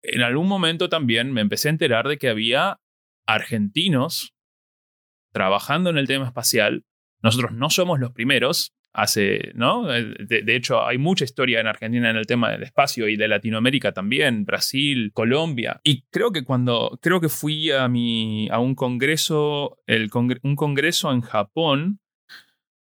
[0.02, 2.80] en algún momento también me empecé a enterar de que había
[3.26, 4.34] argentinos
[5.32, 6.84] trabajando en el tema espacial.
[7.22, 9.92] Nosotros no somos los primeros, hace, ¿no?
[9.94, 13.28] Eh, de, hecho, hay mucha historia en Argentina en el tema del espacio y de
[13.28, 15.80] Latinoamérica también, Brasil, Colombia.
[15.84, 20.08] Y creo que cuando, creo que fui a, mi, a un congreso, el
[20.42, 22.00] un congreso en Japón,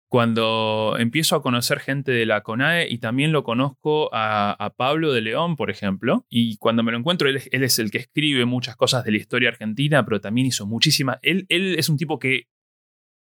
[0.08, 5.20] cuando empiezo a conocer gente de la CONAE y también lo conozco a, Pablo de
[5.20, 8.74] León, por ejemplo, y cuando me lo encuentro, él, él, es el que escribe muchas
[8.74, 11.20] cosas de la historia argentina, pero también hizo muchísima.
[11.22, 12.48] Él, él es un tipo que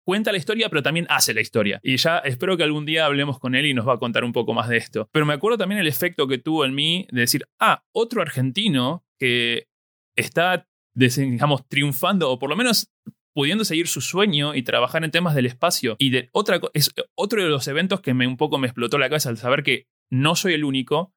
[0.04, 1.80] cuenta la historia, pero también hace la historia.
[1.82, 4.32] Y ya espero que algún día hablemos con él y nos va a contar un
[4.32, 5.08] poco más de esto.
[5.12, 9.04] Pero me acuerdo también el efecto que tuvo en mí de decir, ah, otro argentino
[9.18, 9.68] que
[10.16, 12.90] está, digamos, triunfando o por lo menos
[13.34, 15.96] pudiendo seguir su sueño y trabajar en temas del espacio.
[15.98, 19.08] Y de otra es otro de los eventos que me un poco me explotó la
[19.08, 21.14] cabeza al saber que no soy el único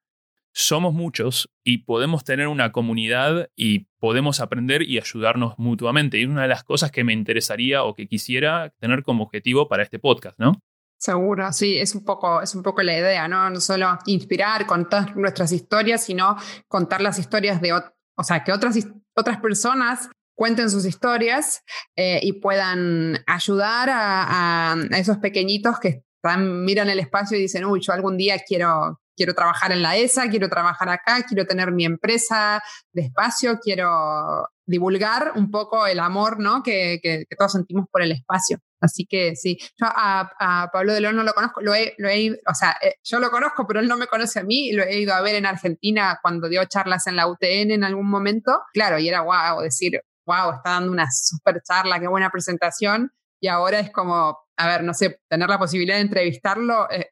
[0.55, 6.17] somos muchos y podemos tener una comunidad y podemos aprender y ayudarnos mutuamente.
[6.17, 9.67] Y es una de las cosas que me interesaría o que quisiera tener como objetivo
[9.67, 10.53] para este podcast, ¿no?
[10.97, 13.49] Seguro, sí, es un poco, es un poco la idea, ¿no?
[13.49, 16.37] No solo inspirar, contar nuestras historias, sino
[16.69, 18.77] contar las historias de, o sea, que otras,
[19.13, 21.63] otras personas cuenten sus historias
[21.97, 26.05] eh, y puedan ayudar a, esos pequeñitos que
[26.37, 30.29] miran el espacio y dicen, uy, yo algún día quiero, quiero trabajar en la ESA,
[30.29, 32.61] quiero trabajar acá, quiero tener mi empresa
[32.91, 36.63] de espacio, quiero divulgar un poco el amor ¿no?
[36.63, 38.59] que, que, todos sentimos por el espacio.
[38.81, 42.31] Así que sí, yo a, Pablo de León no lo conozco, lo he, lo he,
[42.31, 44.99] o sea, eh, yo lo conozco, pero él no me conoce a mí, lo he
[44.99, 48.99] ido a ver en Argentina cuando dio charlas en la UTN en algún momento, claro,
[48.99, 53.79] y era wow, decir, wow, está dando una super charla, qué buena presentación, y ahora
[53.79, 57.11] es como, a ver, no sé, tener la posibilidad de entrevistarlo, eh,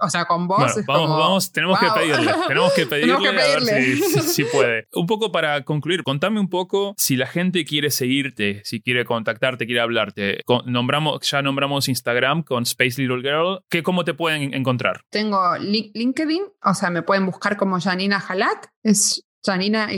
[0.00, 0.58] o sea, con vos.
[0.86, 4.86] vamos, vamos, tenemos que pedirle, tenemos que pedirle, a ver si, puede.
[4.92, 9.66] Un poco para concluir, contame un poco si la gente quiere seguirte, si quiere contactarte,
[9.66, 10.42] quiere hablarte.
[10.66, 13.60] nombramos, ya nombramos Instagram con Space Little Girl.
[13.68, 15.02] ¿Qué, ¿Cómo te pueden encontrar?
[15.10, 18.70] Tengo LinkedIn, o sea, me pueden buscar como Janina Halak.
[18.82, 19.88] Es Janina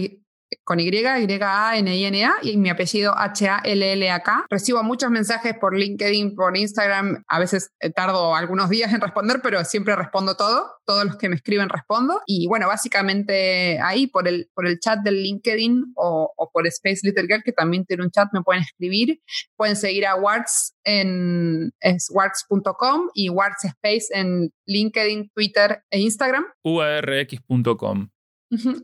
[0.63, 4.47] con Y, Y-A-N-I-N-A y mi apellido H-A-L-L-A-K.
[4.51, 7.25] Recibo muchos mensajes por LinkedIn, por Instagram.
[7.29, 10.71] A veces eh, tardo algunos días en responder, pero siempre respondo todo.
[10.85, 12.21] Todos los que me escriben respondo.
[12.27, 17.27] Y bueno, básicamente ahí por el, por el chat del LinkedIn o, por Space Little
[17.27, 19.21] Girl, que también tiene un chat, me pueden escribir.
[19.57, 21.73] Pueden seguir a Warts en
[22.11, 26.45] warts.com y Warts Space en LinkedIn, Twitter e Instagram.
[26.63, 28.14] UARX.com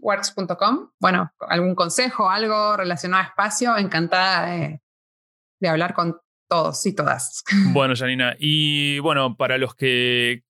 [0.00, 0.90] works.com.
[0.98, 4.80] Bueno, algún consejo, algo relacionado a espacio, encantada de,
[5.68, 6.16] hablar con
[6.48, 7.44] todos y todas.
[7.72, 10.42] Bueno, Janina, y bueno, para los que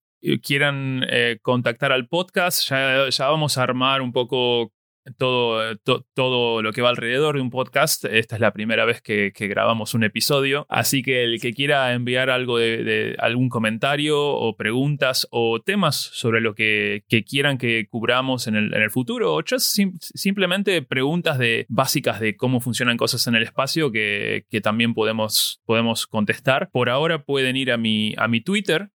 [0.43, 4.73] quieran eh, contactar al podcast, ya, ya, vamos a armar un poco
[5.18, 5.77] todo,
[6.14, 8.05] todo lo que va alrededor de un podcast.
[8.05, 12.31] Esta es la primera vez que, grabamos un episodio, así que el que quiera enviar
[12.31, 18.56] algo de, algún comentario o preguntas o temas sobre lo que, quieran que cubramos en
[18.56, 23.43] el, en el futuro o simplemente preguntas de, básicas de cómo funcionan cosas en el
[23.43, 26.70] espacio que, también podemos, podemos contestar.
[26.70, 28.90] Por ahora pueden ir a mi, a mi Twitter.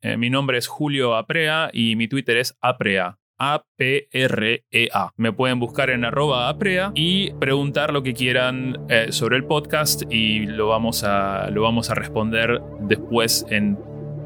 [0.00, 3.18] Eh, mi nombre es Julio Aprea y mi Twitter es Aprea.
[3.38, 5.12] a-P-R-E-A.
[5.16, 10.02] Me pueden buscar en arroba aprea y preguntar lo que quieran eh, sobre el podcast
[10.10, 13.78] y lo vamos a, lo vamos a responder después en,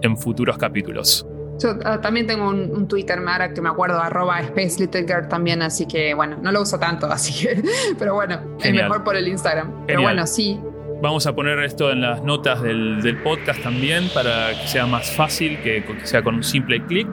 [0.02, 1.26] en futuros capítulos.
[1.58, 5.62] Yo ah, también tengo un, Twitter, Mara, que me acuerdo, arroba Space Little Girl también,
[5.62, 7.62] así que bueno, no lo uso tanto, así que,
[7.98, 9.86] pero bueno, es mejor por el Instagram.
[9.86, 10.60] Pero bueno, sí.
[11.02, 15.10] Vamos a poner esto en las notas del, del podcast también para que sea más
[15.10, 17.06] fácil, que, que sea con un simple clic.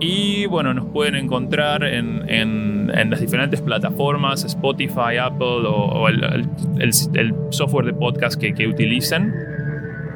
[0.00, 6.48] Y bueno, nos pueden encontrar en, en, las diferentes plataformas, Spotify, Apple o, el,
[6.78, 9.34] el, software de podcast que, que utilicen.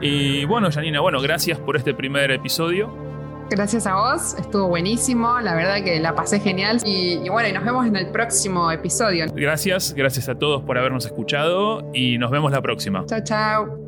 [0.01, 3.03] Y bueno, Janina, bueno, gracias por este primer episodio.
[3.51, 7.53] Gracias a vos, estuvo buenísimo, la verdad que la pasé genial y, y, bueno, y
[7.53, 9.27] nos vemos en el próximo episodio.
[9.35, 13.05] Gracias, gracias a todos por habernos escuchado y nos vemos la próxima.
[13.07, 13.82] Chao, chao.